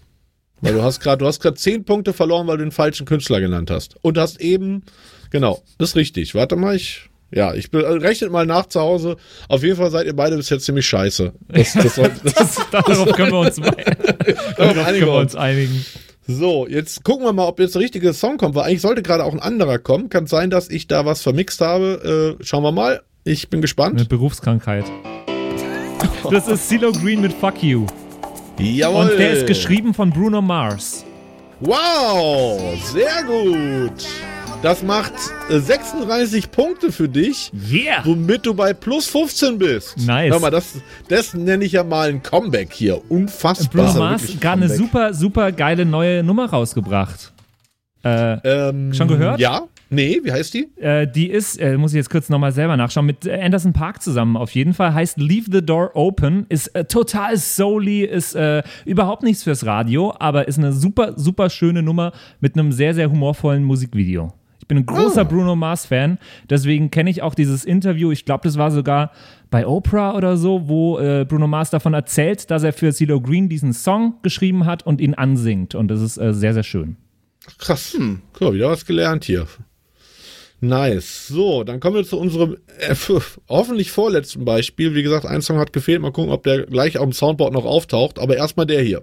[0.60, 3.40] Weil du hast gerade, du hast gerade 10 Punkte verloren, weil du den falschen Künstler
[3.40, 3.96] genannt hast.
[4.02, 4.84] Und hast eben,
[5.30, 6.34] genau, das ist richtig.
[6.36, 9.16] Warte mal, ich, ja, ich be- rechnet mal nach zu Hause.
[9.48, 11.32] Auf jeden Fall seid ihr beide bis jetzt ziemlich scheiße.
[11.48, 13.56] Das, das, soll- das, Darauf können wir uns,
[14.56, 15.84] darauf können wir uns einigen.
[16.26, 19.24] So, jetzt gucken wir mal, ob jetzt der richtige Song kommt, weil eigentlich sollte gerade
[19.24, 20.08] auch ein anderer kommen.
[20.08, 22.36] Kann sein, dass ich da was vermixt habe.
[22.40, 23.02] Äh, schauen wir mal.
[23.24, 24.08] Ich bin Eine gespannt.
[24.08, 24.84] Berufskrankheit.
[26.30, 27.86] Das ist CeeLo Green mit Fuck You.
[28.58, 29.10] Jawohl.
[29.10, 31.04] Und der ist geschrieben von Bruno Mars.
[31.60, 32.60] Wow,
[32.92, 33.92] sehr gut.
[34.62, 35.12] Das macht
[35.50, 38.02] äh, 36 Punkte für dich, Yeah!
[38.04, 39.96] womit du bei plus 15 bist.
[40.06, 40.32] Nice.
[40.32, 40.74] Hör mal, das,
[41.08, 43.00] das nenne ich ja mal ein Comeback hier.
[43.10, 43.92] Unfassbar.
[43.92, 47.32] Ja Mars gar eine super, super geile neue Nummer rausgebracht.
[48.04, 49.40] Äh, Ähm, Schon gehört?
[49.40, 49.62] Ja.
[49.90, 50.68] Nee, wie heißt die?
[50.80, 54.00] äh, die ist, äh, muss ich jetzt kurz nochmal selber nachschauen, mit äh, Anderson Park
[54.00, 54.94] zusammen auf jeden Fall.
[54.94, 56.46] Heißt Leave the Door Open.
[56.48, 61.50] Ist äh, total soully, ist äh, überhaupt nichts fürs Radio, aber ist eine super, super
[61.50, 64.32] schöne Nummer mit einem sehr, sehr humorvollen Musikvideo.
[64.62, 68.12] Ich bin ein großer Bruno Mars-Fan, deswegen kenne ich auch dieses Interview.
[68.12, 69.10] Ich glaube, das war sogar
[69.50, 73.48] bei Oprah oder so, wo äh, Bruno Mars davon erzählt, dass er für CeeLo Green
[73.48, 75.74] diesen Song geschrieben hat und ihn ansingt.
[75.74, 76.96] Und das ist äh, sehr, sehr schön.
[77.58, 77.94] Krass.
[77.94, 78.20] Hm.
[78.38, 79.48] Mal, wieder was gelernt hier.
[80.60, 81.26] Nice.
[81.26, 82.94] So, dann kommen wir zu unserem äh,
[83.48, 84.94] hoffentlich vorletzten Beispiel.
[84.94, 86.00] Wie gesagt, ein Song hat gefehlt.
[86.00, 88.20] Mal gucken, ob der gleich auf dem Soundboard noch auftaucht.
[88.20, 89.02] Aber erstmal der hier.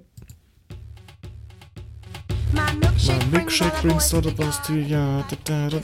[3.31, 4.33] Milkshake brings all the
[4.65, 5.23] to ya.
[5.29, 5.81] Da, da, da.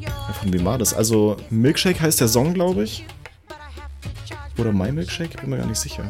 [0.00, 0.94] Ja, von wem war das?
[0.94, 3.04] Also, Milkshake heißt der Song, glaube ich.
[4.58, 5.40] Oder My Milkshake?
[5.40, 6.04] Bin mir gar nicht sicher.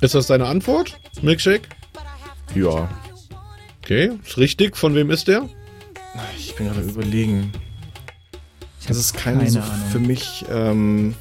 [0.00, 0.98] Ist das deine Antwort?
[1.22, 1.68] Milkshake?
[2.54, 2.88] Ja.
[3.82, 4.76] Okay, ist richtig.
[4.76, 5.48] Von wem ist der?
[6.36, 7.52] Ich bin gerade überlegen.
[8.86, 9.60] Das ist kein keine so
[9.92, 11.14] für mich ähm,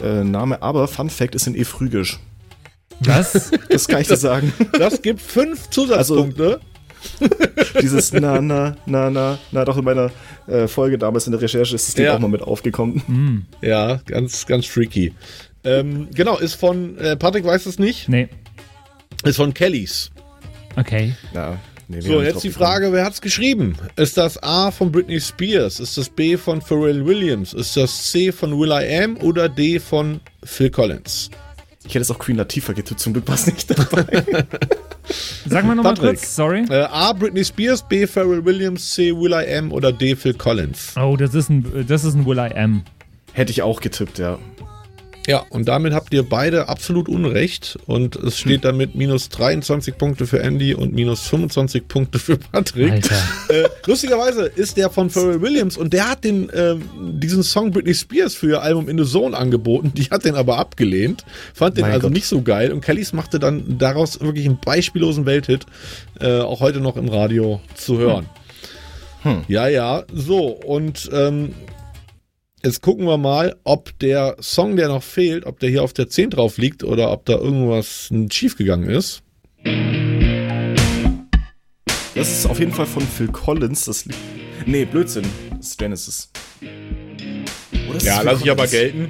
[0.00, 2.18] äh, Name, aber Fun Fact ist in E phrygisch.
[3.00, 3.50] Was?
[3.68, 4.52] Das kann ich dir sagen.
[4.78, 6.60] Das gibt fünf Zusatzpunkte.
[7.80, 10.10] Dieses na, na, na, na, na, doch in meiner
[10.48, 12.16] äh, Folge damals in der Recherche ist das Ding Ja.
[12.16, 13.46] auch mal mit aufgekommen.
[13.60, 15.12] Ja, ganz, ganz freaky.
[15.64, 18.28] Ähm, genau, ist von, äh, Patrick weiß es nicht, nee.
[19.24, 20.10] ist von Kellys.
[20.76, 21.14] Okay.
[21.34, 23.76] Ja, nee, So, jetzt die Frage, wer hat's geschrieben?
[23.96, 25.78] Ist das A von Britney Spears?
[25.80, 27.52] Ist das B von Pharrell Williams?
[27.54, 31.30] Ist das C von Will I Am oder D von Phil Collins?
[31.88, 34.04] Ich hätte es auch Queen Latifah getippt, zum Glück war es nicht dabei.
[35.46, 36.66] Sag mal nochmal kurz, sorry.
[36.68, 37.14] Äh, A.
[37.14, 38.06] Britney Spears, B.
[38.06, 39.10] Pharrell Williams, C.
[39.16, 40.14] Will I Am oder D.
[40.14, 40.92] Phil Collins?
[41.00, 42.82] Oh, das ist ein, das ist ein Will I Am.
[43.32, 44.38] hätte ich auch getippt, ja.
[45.28, 47.78] Ja, und damit habt ihr beide absolut Unrecht.
[47.84, 53.08] Und es steht damit minus 23 Punkte für Andy und minus 25 Punkte für Patrick.
[53.48, 56.82] Äh, lustigerweise ist der von Pharrell Williams und der hat den, ähm,
[57.18, 59.92] diesen Song Britney Spears für ihr Album In the Zone angeboten.
[59.94, 61.24] Die hat den aber abgelehnt.
[61.54, 62.12] Fand den Mein also Gott.
[62.12, 62.72] nicht so geil.
[62.72, 65.64] Und Kellys machte dann daraus wirklich einen beispiellosen Welthit.
[66.20, 68.26] Äh, auch heute noch im Radio zu hören.
[69.48, 71.54] Ja, ja, so und ähm,
[72.64, 76.08] jetzt gucken wir mal, ob der Song, der noch fehlt, ob der hier auf der
[76.08, 79.22] 10 drauf liegt oder ob da irgendwas schiefgegangen ist.
[82.14, 83.84] Das ist auf jeden Fall von Phil Collins.
[83.84, 84.18] Das liegt.
[84.66, 85.24] Nee, Blödsinn.
[85.56, 86.30] Das ist Genesis.
[87.88, 89.08] Oder ist es Ja, lass ich aber gelten.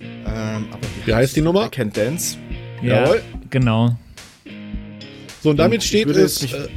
[0.00, 1.66] Ähm, aber Wie heißt die Nummer?
[1.66, 2.36] I Can't Dance.
[2.82, 3.22] Ja, Jawohl.
[3.50, 3.96] genau.
[5.42, 6.68] So, und damit Ich steht es äh,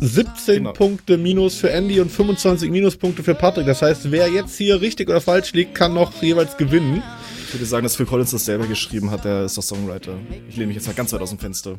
[0.00, 0.72] 17 Genau.
[0.72, 3.66] Punkte minus für Andy und 25 Minuspunkte für Patrick.
[3.66, 7.02] Das heißt, wer jetzt hier richtig oder falsch liegt, kann noch jeweils gewinnen.
[7.46, 9.24] Ich würde sagen, dass Phil Collins das selber geschrieben hat.
[9.24, 10.14] Der ist der Songwriter.
[10.48, 11.78] Ich lehne mich jetzt mal ganz weit aus dem Fenster.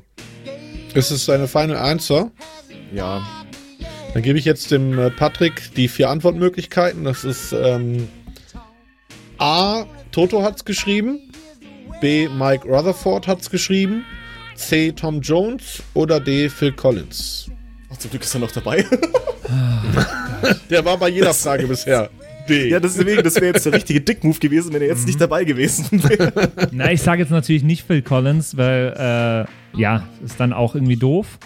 [0.94, 2.32] Es ist seine Final Answer.
[2.94, 3.26] Ja.
[4.14, 7.04] Dann gebe ich jetzt dem äh, Patrick die vier Antwortmöglichkeiten.
[7.04, 8.08] Das ist ähm,
[9.38, 9.86] A.
[10.12, 11.20] Toto hat's geschrieben.
[12.02, 12.28] B.
[12.30, 14.06] Mike Rutherford hat's geschrieben.
[14.56, 14.92] C.
[14.92, 16.50] Tom Jones oder D.
[16.50, 17.52] Phil Collins.
[18.00, 18.86] Zum Glück ist er noch dabei.
[20.70, 22.10] Der war bei jeder Frage bisher.
[22.48, 22.70] D.
[22.70, 26.02] ja, deswegen, das wäre jetzt der richtige Dick-Move gewesen, wenn er jetzt nicht dabei gewesen
[26.04, 26.32] wäre.
[26.72, 28.94] Na, ich sage jetzt natürlich nicht Phil Collins, weil,
[29.76, 31.40] äh, ja, ist dann auch irgendwie doof.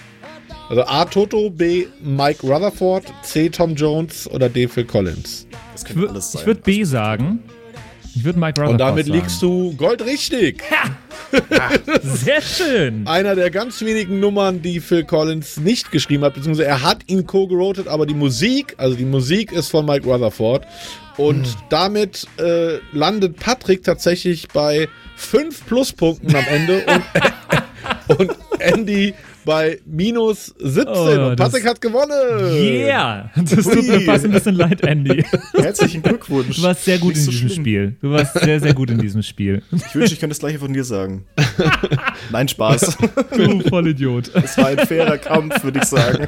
[0.70, 1.06] Also A.
[1.06, 1.88] Toto, B.
[2.04, 3.50] Mike Rutherford, C.
[3.50, 4.68] Tom Jones oder D.
[4.68, 5.48] Phil Collins.
[5.74, 6.42] Das könnte alles sein.
[6.42, 7.40] ich würde B sagen.
[8.16, 9.20] Ich würde Mike Rutherford Und damit sagen.
[9.20, 10.62] liegst du goldrichtig.
[12.04, 13.04] Sehr schön.
[13.08, 17.26] Einer der ganz wenigen Nummern, die Phil Collins nicht geschrieben hat, beziehungsweise er hat ihn
[17.26, 20.66] co-gerotet, aber die Musik, also die Musik ist von Mike Rutherford.
[21.18, 21.54] Und Hm.
[21.70, 26.84] damit äh, landet Patrick tatsächlich bei fünf Pluspunkten am Ende
[28.08, 29.14] und, und Andy
[29.46, 30.86] bei minus 17.
[30.88, 32.54] Oh, und Patrick hat gewonnen.
[32.56, 33.30] Yeah!
[33.36, 35.24] Das tut mir fast ein bisschen leid, Andy.
[35.54, 36.58] Herzlichen Glückwunsch.
[36.58, 37.64] Du warst sehr gut Nicht in so diesem schlimm.
[37.64, 37.96] Spiel.
[38.02, 39.64] Du warst sehr, sehr gut in diesem Spiel.
[39.72, 41.26] Ich wünschte, ich könnte das gleiche von dir sagen.
[42.32, 42.98] Nein, Spaß.
[43.36, 44.32] Du Vollidiot.
[44.36, 46.28] Es war ein fairer Kampf, würde ich sagen.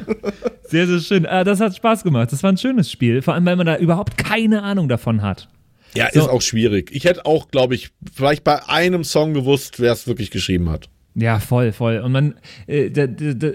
[0.63, 1.25] Sehr, sehr schön.
[1.25, 2.31] Ah, das hat Spaß gemacht.
[2.31, 3.21] Das war ein schönes Spiel.
[3.21, 5.49] Vor allem, weil man da überhaupt keine Ahnung davon hat.
[5.95, 6.21] Ja, So.
[6.21, 6.89] ist auch schwierig.
[6.91, 10.89] Ich hätte auch, glaube ich, vielleicht bei einem Song gewusst, wer es wirklich geschrieben hat.
[11.15, 11.99] Ja, voll, voll.
[11.99, 12.33] Und man,
[12.65, 12.89] äh,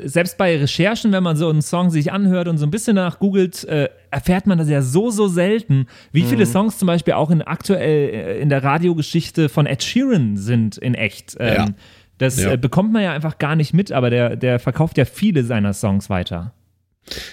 [0.05, 3.65] selbst bei Recherchen, wenn man so einen Song sich anhört und so ein bisschen nachgoogelt,
[3.65, 7.43] äh, erfährt man das ja so, so selten, wie viele Songs zum Beispiel auch in
[7.43, 11.37] aktuell äh, in der Radiogeschichte von Ed Sheeran sind in echt.
[11.41, 11.67] Ähm, Ja.
[12.19, 12.53] Das Ja.
[12.53, 15.73] äh, bekommt man ja einfach gar nicht mit, aber der, der verkauft ja viele seiner
[15.73, 16.53] Songs weiter.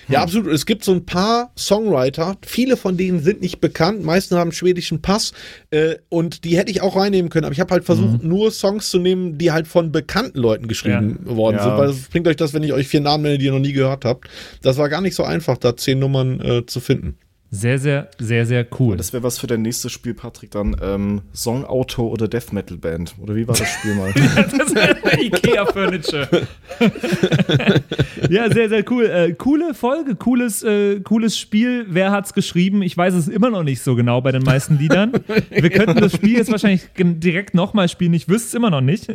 [0.10, 0.52] Ja, absolut.
[0.54, 5.02] Es gibt so ein paar Songwriter, viele von denen sind nicht bekannt, meisten haben schwedischen
[5.02, 5.34] Pass
[5.72, 8.90] äh, und die hätte ich auch reinnehmen können, aber ich habe halt versucht, nur Songs
[8.90, 11.64] zu nehmen, die halt von bekannten Leuten geschrieben worden Ja.
[11.64, 13.60] sind, weil es bringt euch das, wenn ich euch vier Namen nenne, die ihr noch
[13.60, 14.28] nie gehört habt.
[14.62, 17.18] Das war gar nicht so einfach, da zehn Nummern äh, zu finden.
[17.56, 18.98] Sehr, sehr, sehr, sehr cool.
[18.98, 23.16] Das wäre was für dein nächstes Spiel, Patrick, dann ähm, Songautor oder Death Metal Band.
[23.22, 24.14] Oder wie war das Spiel mal?
[24.36, 24.76] Das ist
[25.22, 26.28] Ikea Furniture.
[28.30, 29.06] ja, sehr, sehr cool.
[29.06, 31.86] Äh, coole Folge, cooles, äh, cooles Spiel.
[31.88, 32.82] Wer hat's geschrieben?
[32.82, 35.14] Ich weiß es immer noch nicht so genau bei den meisten Liedern.
[35.50, 38.14] Wir könnten das Spiel jetzt wahrscheinlich direkt nochmal spielen.
[38.14, 39.08] Ich wüsste es immer noch nicht.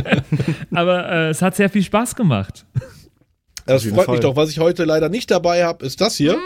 [0.72, 2.66] Aber äh, es hat sehr viel Spaß gemacht.
[3.66, 4.20] Das freut mich Fall.
[4.20, 4.34] doch.
[4.36, 6.38] Was ich heute leider nicht dabei habe, ist das hier.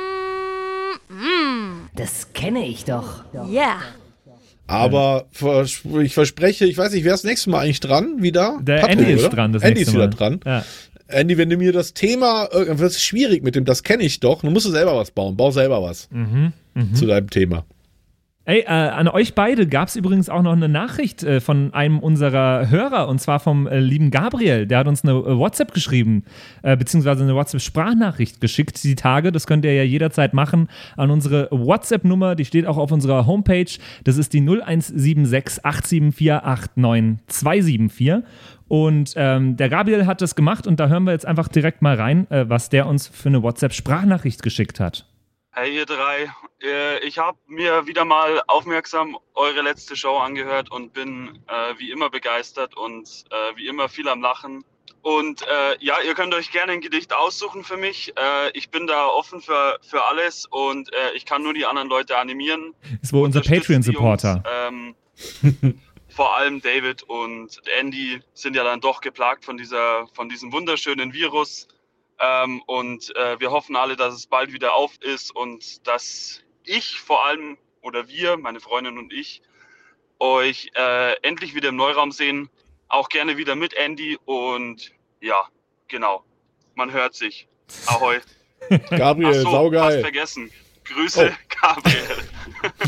[1.95, 3.22] Das kenne ich doch.
[3.51, 3.80] Ja.
[4.66, 8.22] Aber vers ich verspreche, ich weiß nicht, wer ist nächstes Mal eigentlich dran?
[8.22, 8.59] Wieder?
[8.62, 9.28] Der Patrick, Andy ist oder?
[9.36, 9.53] dran.
[9.53, 10.38] Das Andy nächste ist wieder Mal.
[10.38, 10.40] dran.
[10.47, 10.64] Ja.
[11.09, 14.20] Andy, wenn du mir das Thema, äh, das ist schwierig mit dem, das kenne ich
[14.20, 15.36] doch, dann musst du selber was bauen.
[15.36, 16.53] Bau selber was Mhm,
[16.95, 17.66] zu deinem Thema.
[18.45, 22.01] Ey, äh, an euch beide gab es übrigens auch noch eine Nachricht äh, von einem
[22.01, 24.66] unserer Hörer und zwar vom äh, lieben Gabriel.
[24.66, 26.24] Der hat uns eine äh, WhatsApp geschrieben,
[26.62, 29.30] äh, beziehungsweise eine WhatsApp-Sprachnachricht geschickt, die Tage.
[29.30, 32.34] Das könnt ihr ja jederzeit machen an unsere WhatsApp-Nummer.
[32.34, 33.78] Die steht auch auf unserer Homepage.
[34.03, 38.24] Das ist die 0176 874 89274.
[38.66, 41.95] Und ähm, der Gabriel hat das gemacht und da hören wir jetzt einfach direkt mal
[41.95, 45.07] rein, äh, was der uns für eine WhatsApp-Sprachnachricht geschickt hat.
[45.55, 46.32] Hey ihr drei,
[46.62, 51.90] Äh, ich habe mir wieder mal aufmerksam eure letzte Show angehört und bin äh, wie
[51.90, 54.64] immer begeistert und äh, wie immer viel am Lachen.
[55.03, 58.14] Und äh, ja, ihr könnt euch gerne ein Gedicht aussuchen für mich.
[58.16, 61.88] Äh, ich bin da offen für, für alles und äh, ich kann nur die anderen
[61.88, 62.74] Leute animieren.
[63.03, 64.42] Ist wohl unser Patreon-Supporter.
[64.46, 64.94] Ähm,
[66.09, 71.12] vor allem David und Andy sind ja dann doch geplagt von, dieser, von diesem wunderschönen
[71.12, 71.68] Virus.
[72.22, 77.00] Ähm, und äh, wir hoffen alle, dass es bald wieder auf ist und dass ich
[77.00, 79.42] vor allem oder wir, meine Freundin und ich,
[80.20, 82.48] euch äh, endlich wieder im Neuraum sehen.
[82.88, 85.48] Auch gerne wieder mit Andy und ja,
[85.88, 86.24] genau.
[86.74, 87.48] Man hört sich.
[87.86, 88.20] Ahoi.
[88.90, 89.90] Gabriel, Ach so, saugeil.
[89.90, 90.52] Fast vergessen.
[90.84, 91.56] Grüße, Oh.
[91.60, 92.28] Gabriel.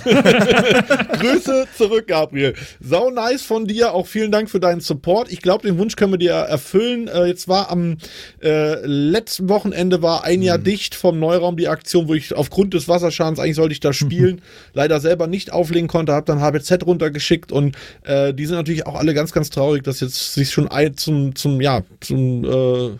[1.20, 2.54] Grüße zurück, Gabriel.
[2.80, 3.92] Sau nice von dir.
[3.94, 5.32] Auch vielen Dank für deinen Support.
[5.32, 7.08] Ich glaube, den Wunsch können wir dir erfüllen.
[7.08, 7.96] Äh, jetzt war am
[8.42, 12.88] äh, letzten Wochenende war ein Jahr dicht vom Neuraum die Aktion, wo ich aufgrund des
[12.88, 14.40] Wasserschadens eigentlich sollte ich da spielen,
[14.74, 18.94] leider selber nicht auflegen konnte, habe dann HBZ runtergeschickt und äh, die sind natürlich auch
[18.94, 22.90] alle ganz, ganz traurig, dass jetzt sich schon ein, zum, zum, ja, zum äh,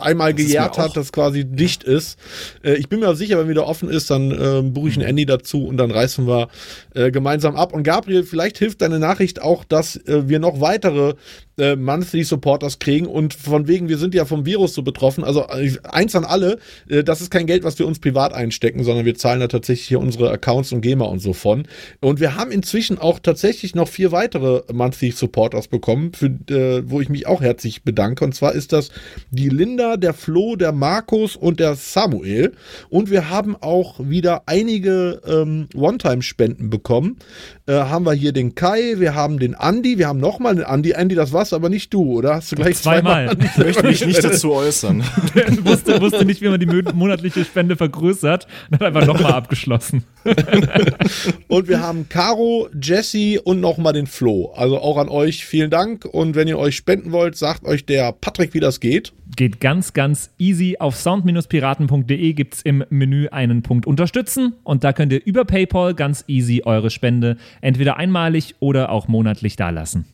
[0.00, 2.18] einmal mir gejährt hat, dass quasi dicht ist.
[2.62, 5.26] Äh, ich bin mir sicher, wenn wieder offen ist, dann äh, buche ich einen Andy
[5.26, 6.48] dazu und dann reißen wir
[6.94, 7.72] äh, gemeinsam ab.
[7.72, 11.14] Und Gabriel, vielleicht hilft deine Nachricht auch, dass äh, wir noch weitere
[11.60, 15.22] äh, Monthly Supporters kriegen und von wegen, wir sind ja vom Virus so betroffen.
[15.22, 16.58] Also äh, eins an alle,
[16.88, 19.88] äh, das ist kein Geld, was wir uns privat einstecken, sondern wir zahlen da tatsächlich
[19.88, 21.64] hier unsere Accounts und GEMA und so von.
[22.00, 27.00] Und wir haben inzwischen auch tatsächlich noch vier weitere Monthly Supporters bekommen, für, äh, wo
[27.00, 28.24] ich mich auch herzlich bedanke.
[28.24, 28.90] Und zwar ist das
[29.30, 32.52] die Linda, der Flo, der Markus und der Samuel.
[32.88, 37.18] Und wir haben auch wieder einige ähm, One-Time-Spenden bekommen.
[37.66, 40.92] Äh, haben wir hier den Kai, wir haben den Andi, wir haben nochmal den Andi.
[40.92, 42.36] Andy, das war's aber nicht du, oder?
[42.36, 43.28] Hast du gleich Zweimal.
[43.28, 43.50] zweimal?
[43.50, 45.02] Ich möchte mich nicht dazu äußern.
[45.34, 50.04] Der wusste, wusste nicht, wie man die monatliche Spende vergrößert und hat einfach nochmal abgeschlossen.
[51.48, 54.52] Und wir haben Caro, Jesse und nochmal den Flo.
[54.54, 56.04] Also auch an euch vielen Dank.
[56.04, 59.12] Und wenn ihr euch spenden wollt, sagt euch der Patrick, wie das geht.
[59.36, 60.76] Geht ganz, ganz easy.
[60.78, 65.94] Auf sound-piraten.de gibt es im Menü einen Punkt Unterstützen und da könnt ihr über PayPal
[65.94, 70.04] ganz easy eure Spende entweder einmalig oder auch monatlich dalassen.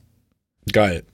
[0.72, 1.04] Geil.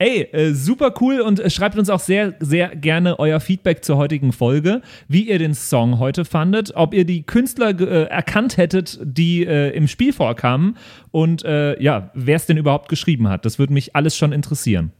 [0.00, 3.96] Ey, äh, super cool und äh, schreibt uns auch sehr, sehr gerne euer Feedback zur
[3.96, 9.00] heutigen Folge, wie ihr den Song heute fandet, ob ihr die Künstler äh, erkannt hättet,
[9.02, 10.76] die äh, im Spiel vorkamen
[11.10, 13.44] und äh, ja, wer es denn überhaupt geschrieben hat.
[13.44, 14.92] Das würde mich alles schon interessieren.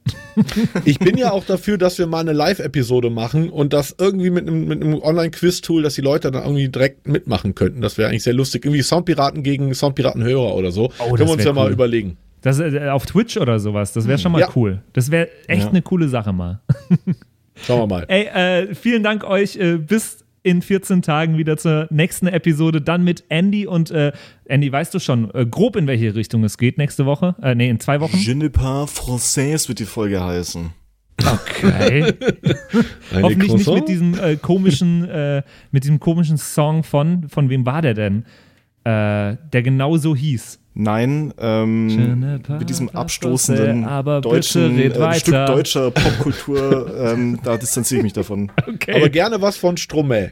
[0.85, 4.49] Ich bin ja auch dafür, dass wir mal eine Live-Episode machen und das irgendwie mit
[4.49, 7.81] einem, mit einem Online-Quiz-Tool, dass die Leute dann irgendwie direkt mitmachen könnten.
[7.81, 8.65] Das wäre eigentlich sehr lustig.
[8.65, 10.93] Irgendwie Soundpiraten gegen Soundpiraten-Hörer oder so.
[10.99, 11.73] Oh, Können wir uns ja mal cool.
[11.73, 12.17] überlegen.
[12.43, 14.49] Das äh, auf Twitch oder sowas, das wäre schon mal Ja.
[14.57, 14.82] cool.
[14.93, 15.68] Das wäre echt Ja.
[15.70, 16.61] eine coole Sache mal.
[17.66, 18.05] Schauen wir mal.
[18.09, 19.57] Ey, äh, vielen Dank euch.
[19.57, 22.80] Äh, bis in 14 Tagen wieder zur nächsten Episode.
[22.80, 24.12] Dann mit Andy und äh,
[24.45, 27.34] Andy, weißt du schon äh, grob in welche Richtung es geht nächste Woche?
[27.43, 28.16] Äh, nee, in zwei Wochen.
[28.16, 30.70] Je ne pas français wird die Folge heißen.
[31.20, 32.14] Okay.
[33.12, 33.76] Hoffentlich nicht Croissant?
[33.80, 38.24] mit diesem äh, komischen, äh, mit diesem komischen Song von, von wem war der denn?
[38.84, 40.61] Äh, der genau so hieß.
[40.81, 47.99] Nein, ne ähm, mit diesem abstoßenden aber deutschen äh, Stück deutscher Popkultur, ähm, da distanziere
[47.99, 48.53] ich mich davon.
[48.64, 48.95] Okay.
[48.95, 50.31] Aber gerne was von Stromae.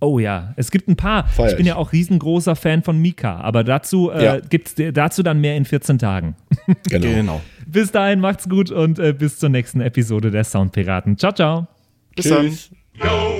[0.00, 1.28] Oh ja, es gibt ein paar.
[1.28, 1.68] Feier ich bin ich.
[1.68, 4.40] ja auch riesengroßer Fan von Mika, aber dazu äh, Ja.
[4.40, 6.34] gibt's dazu dann mehr in 14 Tagen.
[6.88, 7.06] Genau.
[7.06, 7.40] Genau.
[7.66, 11.16] Bis dahin macht's gut und äh, bis zur nächsten Episode der Soundpiraten.
[11.18, 11.66] Ciao, ciao.
[12.16, 12.46] Bis dann.
[12.46, 12.70] Tschüss.
[12.94, 13.39] Yo